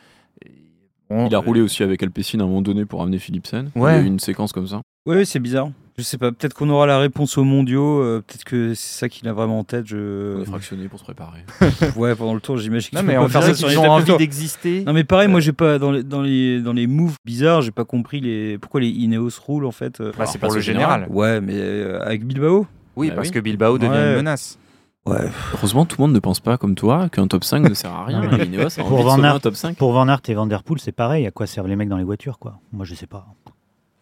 On- 1.12 1.28
Il 1.28 1.34
a 1.36 1.40
roulé 1.40 1.62
aussi 1.62 1.82
avec 1.84 2.04
Alpecin 2.04 2.40
à 2.40 2.44
un 2.44 2.46
moment 2.48 2.62
donné 2.62 2.86
pour 2.86 3.02
amener 3.02 3.18
Philipsen. 3.18 3.72
Ouais. 3.76 3.94
Il 3.94 3.96
y 3.96 4.00
a 4.00 4.04
eu 4.04 4.06
une 4.08 4.20
séquence 4.20 4.52
comme 4.52 4.68
ça. 4.68 4.82
Oui, 5.08 5.26
c'est 5.26 5.40
bizarre. 5.40 5.70
Je 5.98 6.04
sais 6.04 6.18
pas, 6.18 6.32
peut-être 6.32 6.54
qu'on 6.54 6.70
aura 6.70 6.86
la 6.86 6.98
réponse 7.00 7.38
aux 7.38 7.44
mondiaux, 7.44 8.00
euh, 8.02 8.24
peut-être 8.26 8.46
que 8.46 8.74
c'est 8.74 9.00
ça 9.00 9.10
qu'il 9.10 9.28
a 9.28 9.34
vraiment 9.34 9.60
en 9.60 9.64
tête. 9.66 9.84
On 9.86 9.88
Je... 9.88 10.42
est 10.42 10.46
fractionné 10.46 10.88
pour 10.88 10.98
se 11.00 11.04
préparer. 11.04 11.40
ouais, 11.98 12.16
pendant 12.16 12.34
le 12.36 12.40
tour, 12.40 12.58
j'imagine 12.58 12.92
Non, 12.94 13.00
qu'il 13.02 13.08
mais 13.08 13.16
faut 13.16 13.22
on 13.22 13.26
pas 13.26 13.30
faire 13.32 13.44
ça 13.44 13.54
sur 13.56 13.68
qu'ils 13.68 13.80
ont 13.80 13.90
envie 13.90 14.16
d'exister. 14.18 14.84
Non 14.86 14.94
mais 14.94 15.04
pareil, 15.04 15.28
moi 15.28 15.42
j'ai 15.42 15.52
pas 15.52 15.78
dans 15.78 15.92
les 15.92 16.04
dans 16.04 16.22
les 16.22 16.62
dans 16.62 16.72
les 16.74 16.88
moves 16.88 17.16
bizarres, 17.26 17.64
j'ai 17.64 17.72
pas 17.72 17.84
compris 17.86 18.22
les 18.22 18.58
pourquoi 18.60 18.80
les 18.80 18.88
Ineos 18.90 19.30
roulent 19.46 19.66
en 19.66 19.72
fait. 19.72 20.00
euh. 20.00 20.14
Bah, 20.18 20.26
c'est 20.26 20.38
pour 20.38 20.54
le 20.54 20.62
général. 20.62 21.02
général. 21.02 21.16
Ouais, 21.18 21.42
mais 21.42 21.56
euh, 21.58 22.00
avec 22.02 22.24
Bilbao. 22.26 22.66
Oui, 23.00 23.10
Bah 23.10 23.16
parce 23.16 23.30
oui. 23.30 23.34
que 23.34 23.40
Bilbao 23.40 23.78
devient 23.78 23.92
Ouais. 23.92 24.10
une 24.12 24.16
menace. 24.18 24.58
Ouais. 25.06 25.30
Heureusement, 25.54 25.86
tout 25.86 25.96
le 26.00 26.04
monde 26.08 26.14
ne 26.14 26.20
pense 26.20 26.40
pas 26.40 26.58
comme 26.58 26.76
toi 26.76 27.08
qu'un 27.10 27.28
top 27.28 27.44
5 27.44 27.68
ne 27.68 27.74
sert 27.74 27.92
à 27.92 28.06
rien. 28.06 28.22
Ineos 28.44 28.70
pour 28.78 29.02
Van 29.04 29.16
sauver 29.16 29.28
Aert- 29.28 29.36
un 29.36 29.40
top 29.40 29.56
5. 29.56 29.76
Pour 29.78 29.94
Van 29.94 30.08
Aert 30.08 30.22
et 30.28 30.34
Van 30.34 30.46
Der 30.46 30.62
Poel, 30.64 30.80
c'est 30.80 30.92
pareil. 30.92 31.26
À 31.26 31.32
quoi 31.32 31.48
servent 31.48 31.68
les 31.68 31.76
mecs 31.76 31.90
dans 31.90 31.98
les 31.98 32.04
voitures, 32.04 32.38
quoi? 32.38 32.60
Moi, 32.74 32.86
je 32.86 32.94
sais 32.94 33.08
pas. 33.08 33.26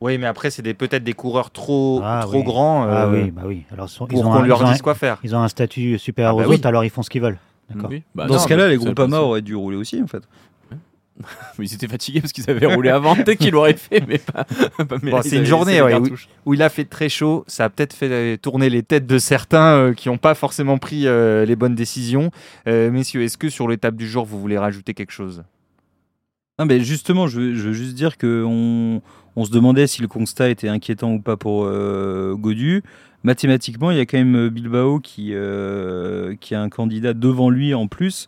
Oui, 0.02 0.18
mais 0.18 0.28
après, 0.28 0.50
c'est 0.52 0.62
peut-être 0.74 1.04
des 1.04 1.14
coureurs 1.14 1.50
trop, 1.52 2.02
Ah, 2.04 2.20
trop 2.24 2.38
oui. 2.40 2.44
grands 2.44 2.84
euh, 2.88 2.92
ah 2.92 3.08
oui, 3.10 3.32
bah 3.32 3.44
oui. 3.46 3.64
Alors, 3.72 3.88
sont- 3.90 4.06
ils, 4.08 4.14
pour 4.14 4.22
ont 4.28 4.32
qu'on 4.32 4.34
un, 4.44 4.46
leur 4.46 4.60
ils, 4.60 4.64
ont 4.64 4.68
un, 4.68 4.72
dise 4.74 4.82
quoi 4.82 4.96
faire. 4.96 5.18
ils 5.24 5.36
ont 5.36 5.40
un 5.40 5.48
statut 5.48 5.98
supérieur 5.98 6.34
Ah 6.36 6.38
bah 6.42 6.46
aux 6.46 6.50
oui. 6.50 6.56
autres, 6.58 6.68
alors 6.68 6.84
ils 6.84 6.90
font 6.90 7.02
ce 7.04 7.10
qu'ils 7.10 7.22
veulent. 7.22 7.40
D'accord. 7.70 7.90
Bah 8.16 8.28
Dans 8.28 8.36
non, 8.36 8.40
ce 8.40 8.48
cas-là, 8.48 8.68
les 8.68 8.78
Groupama 8.78 9.20
auraient 9.20 9.42
dû 9.42 9.56
rouler 9.56 9.76
aussi 9.78 10.02
en 10.02 10.08
fait. 10.08 10.24
Mais 11.58 11.66
ils 11.66 11.74
étaient 11.74 11.88
fatigués 11.88 12.22
parce 12.22 12.34
qu'ils 12.34 12.50
avaient 12.50 12.66
roulé 12.66 12.90
avant. 12.90 13.16
Peut-être 13.16 13.40
qu'ils 13.40 13.52
l'auraient 13.52 13.74
fait, 13.74 14.04
mais 14.08 14.18
pas. 14.18 14.46
pas 14.84 14.98
Bon, 14.98 15.22
c'est 15.22 15.38
une 15.38 15.46
journée 15.46 15.82
ouais, 15.82 15.96
où, 15.96 16.08
où 16.46 16.54
il 16.54 16.62
a 16.62 16.70
fait 16.70 16.86
très 16.86 17.10
chaud. 17.10 17.44
Ça 17.48 17.66
a 17.66 17.70
peut-être 17.70 17.94
fait 17.94 18.10
euh, 18.12 18.38
tourner 18.38 18.70
les 18.70 18.84
têtes 18.84 19.08
de 19.08 19.18
certains 19.18 19.76
euh, 19.78 19.94
qui 19.94 20.10
n'ont 20.10 20.18
pas 20.18 20.36
forcément 20.36 20.78
pris 20.78 21.08
euh, 21.08 21.46
les 21.46 21.56
bonnes 21.56 21.76
décisions. 21.76 22.32
Euh, 22.68 22.92
messieurs, 22.92 23.24
est-ce 23.24 23.38
que 23.38 23.50
sur 23.50 23.68
l'étape 23.68 23.96
du 23.96 24.08
jour, 24.08 24.26
vous 24.26 24.40
voulez 24.40 24.58
rajouter 24.58 24.94
quelque 24.94 25.12
chose? 25.12 25.44
Non, 26.60 26.66
mais 26.66 26.80
justement, 26.80 27.28
je 27.28 27.40
veux, 27.40 27.56
je 27.56 27.68
veux 27.68 27.74
juste 27.74 27.94
dire 27.94 28.18
que 28.18 28.44
on, 28.46 29.02
on 29.36 29.46
se 29.46 29.52
demandait 29.52 29.88
si 29.88 30.02
le 30.02 30.08
constat 30.08 30.50
était 30.50 30.70
inquiétant 30.70 31.14
ou 31.14 31.22
pas 31.22 31.38
pour 31.38 31.66
euh, 31.66 32.36
Godu. 32.36 32.84
Mathématiquement, 33.24 33.92
il 33.92 33.98
y 33.98 34.00
a 34.00 34.06
quand 34.06 34.18
même 34.18 34.50
Bilbao 34.50 35.00
qui, 35.00 35.32
euh, 35.34 36.36
qui 36.40 36.56
a 36.56 36.62
un 36.62 36.70
candidat 36.70 37.14
devant 37.14 37.50
lui 37.50 37.74
en 37.74 37.88
plus 37.88 38.28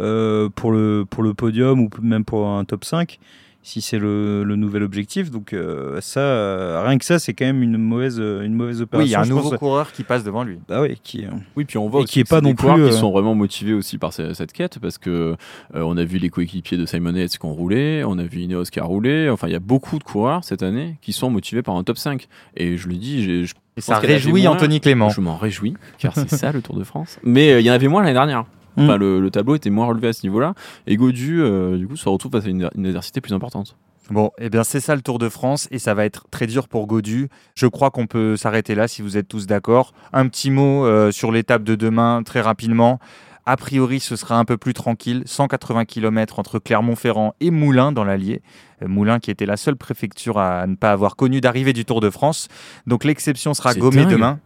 euh, 0.00 0.48
pour, 0.54 0.72
le, 0.72 1.04
pour 1.08 1.22
le 1.22 1.34
podium 1.34 1.80
ou 1.80 1.90
même 2.02 2.24
pour 2.24 2.46
un 2.48 2.64
top 2.64 2.84
5, 2.84 3.18
si 3.60 3.82
c'est 3.82 3.98
le, 3.98 4.44
le 4.44 4.56
nouvel 4.56 4.82
objectif. 4.82 5.30
Donc, 5.30 5.52
euh, 5.52 6.00
ça, 6.00 6.20
euh, 6.20 6.82
rien 6.86 6.96
que 6.96 7.04
ça, 7.04 7.18
c'est 7.18 7.34
quand 7.34 7.44
même 7.44 7.62
une 7.62 7.76
mauvaise, 7.76 8.18
une 8.18 8.54
mauvaise 8.54 8.80
opération. 8.80 9.04
Oui, 9.04 9.08
il 9.08 9.12
y 9.12 9.14
a 9.14 9.20
un 9.20 9.26
nouveau 9.26 9.50
pense. 9.50 9.58
coureur 9.58 9.92
qui 9.92 10.04
passe 10.04 10.24
devant 10.24 10.42
lui. 10.44 10.58
Ah 10.70 10.80
oui, 10.80 10.98
qui, 11.02 11.26
Oui, 11.56 11.64
puis 11.66 11.76
on 11.76 11.88
voit 11.88 12.00
Et 12.00 12.04
aussi 12.04 12.12
qui 12.14 12.20
est 12.20 12.24
que 12.24 12.28
pas 12.30 12.40
des 12.40 12.48
non 12.48 12.54
coureurs 12.54 12.76
plus, 12.76 12.88
qui 12.90 12.92
sont 12.96 13.10
vraiment 13.10 13.34
motivés 13.34 13.74
aussi 13.74 13.98
par 13.98 14.12
ce- 14.14 14.32
cette 14.32 14.52
quête 14.52 14.78
parce 14.78 14.96
que 14.96 15.10
euh, 15.10 15.82
on 15.82 15.98
a 15.98 16.04
vu 16.04 16.16
les 16.18 16.30
coéquipiers 16.30 16.78
de 16.78 16.86
Simon 16.86 17.12
Yates 17.14 17.36
qui 17.36 17.44
ont 17.44 17.52
roulé, 17.52 18.04
on 18.06 18.16
a 18.18 18.22
vu 18.24 18.38
Ineos 18.40 18.64
qui 18.72 18.80
a 18.80 18.84
roulé. 18.84 19.28
Enfin, 19.28 19.48
il 19.48 19.52
y 19.52 19.56
a 19.56 19.60
beaucoup 19.60 19.98
de 19.98 20.04
coureurs 20.04 20.44
cette 20.44 20.62
année 20.62 20.96
qui 21.02 21.12
sont 21.12 21.28
motivés 21.28 21.62
par 21.62 21.74
un 21.76 21.82
top 21.84 21.98
5. 21.98 22.26
Et 22.56 22.78
je 22.78 22.88
le 22.88 22.94
dis, 22.94 23.44
je, 23.44 23.52
Et 23.76 23.80
ça 23.82 23.98
réjouit. 23.98 24.46
Anthony 24.48 24.80
Clément. 24.80 25.10
je 25.10 25.20
m'en 25.20 25.36
réjouis 25.36 25.74
car 25.98 26.14
c'est 26.14 26.30
ça 26.34 26.52
le 26.52 26.62
Tour 26.62 26.76
de 26.76 26.84
France. 26.84 27.18
Mais 27.22 27.52
euh, 27.52 27.60
il 27.60 27.66
y 27.66 27.70
en 27.70 27.74
avait 27.74 27.88
moins 27.88 28.00
l'année 28.02 28.14
dernière. 28.14 28.44
Enfin, 28.78 28.96
Mm. 28.96 29.00
le, 29.00 29.20
le 29.20 29.30
tableau 29.30 29.54
était 29.56 29.70
moins 29.70 29.86
relevé 29.86 30.08
à 30.08 30.12
ce 30.12 30.24
niveau-là. 30.24 30.54
Et 30.86 30.96
Godu, 30.96 31.40
euh, 31.42 31.76
du 31.76 31.86
coup, 31.88 31.96
se 31.96 32.08
retrouve 32.08 32.32
face 32.32 32.46
à 32.46 32.48
une, 32.48 32.68
une 32.76 32.86
adversité 32.86 33.20
plus 33.20 33.32
importante. 33.34 33.76
Bon, 34.10 34.30
eh 34.38 34.48
bien 34.48 34.64
c'est 34.64 34.80
ça 34.80 34.94
le 34.96 35.02
Tour 35.02 35.18
de 35.18 35.28
France 35.28 35.68
et 35.70 35.78
ça 35.78 35.92
va 35.92 36.06
être 36.06 36.24
très 36.30 36.46
dur 36.46 36.66
pour 36.68 36.86
Godu. 36.86 37.28
Je 37.54 37.66
crois 37.66 37.90
qu'on 37.90 38.06
peut 38.06 38.36
s'arrêter 38.38 38.74
là 38.74 38.88
si 38.88 39.02
vous 39.02 39.18
êtes 39.18 39.28
tous 39.28 39.46
d'accord. 39.46 39.92
Un 40.14 40.28
petit 40.28 40.50
mot 40.50 40.86
euh, 40.86 41.10
sur 41.12 41.30
l'étape 41.30 41.62
de 41.62 41.74
demain 41.74 42.22
très 42.24 42.40
rapidement. 42.40 43.00
A 43.44 43.56
priori, 43.56 44.00
ce 44.00 44.16
sera 44.16 44.38
un 44.38 44.44
peu 44.46 44.56
plus 44.56 44.72
tranquille. 44.74 45.22
180 45.26 45.84
km 45.84 46.38
entre 46.38 46.58
Clermont-Ferrand 46.58 47.34
et 47.40 47.50
Moulins 47.50 47.92
dans 47.92 48.04
l'Allier. 48.04 48.40
Euh, 48.82 48.88
Moulins 48.88 49.18
qui 49.20 49.30
était 49.30 49.46
la 49.46 49.58
seule 49.58 49.76
préfecture 49.76 50.38
à 50.38 50.66
ne 50.66 50.74
pas 50.76 50.92
avoir 50.92 51.14
connu 51.16 51.40
d'arrivée 51.42 51.74
du 51.74 51.84
Tour 51.84 52.00
de 52.00 52.08
France. 52.08 52.48
Donc 52.86 53.04
l'exception 53.04 53.52
sera 53.52 53.74
gommée 53.74 54.02
dingue. 54.04 54.10
demain. 54.12 54.38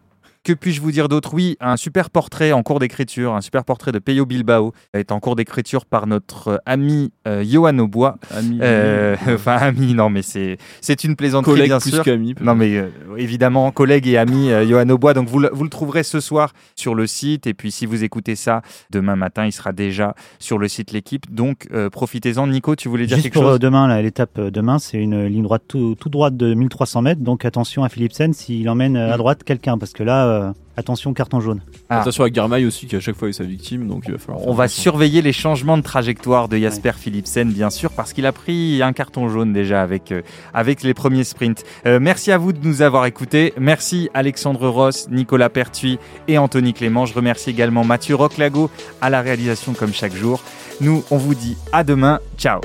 Que 0.43 0.51
puis-je 0.51 0.81
vous 0.81 0.91
dire 0.91 1.07
d'autre? 1.07 1.33
Oui, 1.33 1.55
un 1.61 1.77
super 1.77 2.09
portrait 2.09 2.51
en 2.51 2.63
cours 2.63 2.79
d'écriture, 2.79 3.33
un 3.33 3.39
super 3.39 3.63
portrait 3.63 3.93
de 3.93 3.99
Peyo 3.99 4.25
Bilbao 4.25 4.73
est 4.93 5.13
en 5.13 5.21
cours 5.21 5.37
d'écriture 5.37 5.85
par 5.85 6.05
notre 6.05 6.61
ami 6.65 7.13
euh, 7.29 7.45
Johan 7.47 7.79
Aubois. 7.79 8.17
ami- 8.29 8.59
Euh, 8.61 9.15
enfin, 9.33 9.55
ami, 9.55 9.93
non, 9.93 10.09
mais 10.09 10.21
c'est 10.21 10.57
c'est 10.81 11.05
une 11.05 11.15
plaisanterie, 11.15 11.53
Collègue 11.53 11.67
bien 11.69 11.79
plus 11.79 11.91
sûr. 11.91 12.03
Non, 12.43 12.55
mais 12.55 12.75
euh, 12.75 12.89
évidemment, 13.17 13.71
collègue 13.71 14.05
et 14.05 14.17
ami 14.17 14.51
euh, 14.51 14.67
Johan 14.67 14.89
Aubois. 14.89 15.13
Donc, 15.13 15.29
vous 15.29 15.39
le, 15.39 15.49
vous 15.53 15.63
le 15.63 15.69
trouverez 15.69 16.03
ce 16.03 16.19
soir 16.19 16.51
sur 16.75 16.93
le 16.93 17.07
site. 17.07 17.47
Et 17.47 17.53
puis, 17.53 17.71
si 17.71 17.85
vous 17.85 18.03
écoutez 18.03 18.35
ça 18.35 18.63
demain 18.91 19.15
matin, 19.15 19.45
il 19.45 19.53
sera 19.53 19.71
déjà 19.71 20.13
sur 20.39 20.57
le 20.57 20.67
site 20.67 20.91
L'équipe. 20.91 21.33
Donc, 21.33 21.67
euh, 21.71 21.89
profitez-en. 21.89 22.47
Nico, 22.47 22.75
tu 22.75 22.89
voulais 22.89 23.05
dire 23.05 23.15
Juste 23.15 23.27
quelque 23.27 23.33
pour 23.35 23.43
euh, 23.47 23.51
chose 23.51 23.59
demain, 23.59 23.87
là, 23.87 24.01
l'étape 24.01 24.37
euh, 24.39 24.51
demain, 24.51 24.77
c'est 24.77 24.97
une 24.97 25.25
ligne 25.25 25.43
droite 25.43 25.63
tout, 25.69 25.95
tout 25.97 26.09
droite 26.09 26.35
de 26.35 26.53
1300 26.53 27.01
mètres. 27.01 27.21
Donc 27.21 27.45
attention 27.45 27.85
à 27.85 27.89
Philipsen 27.89 28.33
s'il 28.33 28.67
emmène 28.67 28.97
euh, 28.97 29.13
à 29.13 29.15
droite 29.17 29.45
quelqu'un, 29.45 29.77
parce 29.77 29.93
que 29.93 30.03
là, 30.03 30.32
euh, 30.33 30.51
attention 30.77 31.13
carton 31.13 31.39
jaune. 31.39 31.61
Ah. 31.89 32.01
Attention 32.01 32.23
à 32.23 32.29
Garmail 32.29 32.65
aussi 32.65 32.87
qui 32.87 32.95
à 32.95 32.99
chaque 32.99 33.15
fois 33.15 33.29
est 33.29 33.33
sa 33.33 33.43
victime. 33.43 33.87
Donc 33.87 34.03
il 34.05 34.11
va 34.11 34.17
falloir. 34.17 34.47
On 34.47 34.53
va 34.53 34.65
attention. 34.65 34.81
surveiller 34.83 35.21
les 35.21 35.33
changements 35.33 35.77
de 35.77 35.83
trajectoire 35.83 36.47
de 36.47 36.57
Jasper 36.57 36.93
Philipsen, 36.97 37.51
bien 37.51 37.69
sûr, 37.69 37.91
parce 37.91 38.13
qu'il 38.13 38.25
a 38.25 38.31
pris 38.31 38.81
un 38.81 38.93
carton 38.93 39.29
jaune 39.29 39.53
déjà 39.53 39.81
avec, 39.81 40.11
euh, 40.11 40.21
avec 40.53 40.83
les 40.83 40.93
premiers 40.93 41.23
sprints. 41.23 41.63
Euh, 41.85 41.99
merci 42.01 42.31
à 42.31 42.37
vous 42.37 42.53
de 42.53 42.65
nous 42.65 42.81
avoir 42.81 43.05
écoutés. 43.05 43.53
Merci 43.57 44.09
Alexandre 44.13 44.67
Ross, 44.67 45.07
Nicolas 45.09 45.49
Pertuis 45.49 45.99
et 46.27 46.37
Anthony 46.37 46.73
Clément. 46.73 47.05
Je 47.05 47.13
remercie 47.13 47.49
également 47.49 47.83
Mathieu 47.83 48.15
Roclago 48.15 48.69
à 49.01 49.09
la 49.09 49.21
réalisation 49.21 49.73
comme 49.73 49.93
chaque 49.93 50.15
jour. 50.15 50.41
Nous, 50.81 51.03
on 51.11 51.17
vous 51.17 51.35
dit 51.35 51.57
à 51.71 51.83
demain. 51.83 52.19
Ciao 52.37 52.59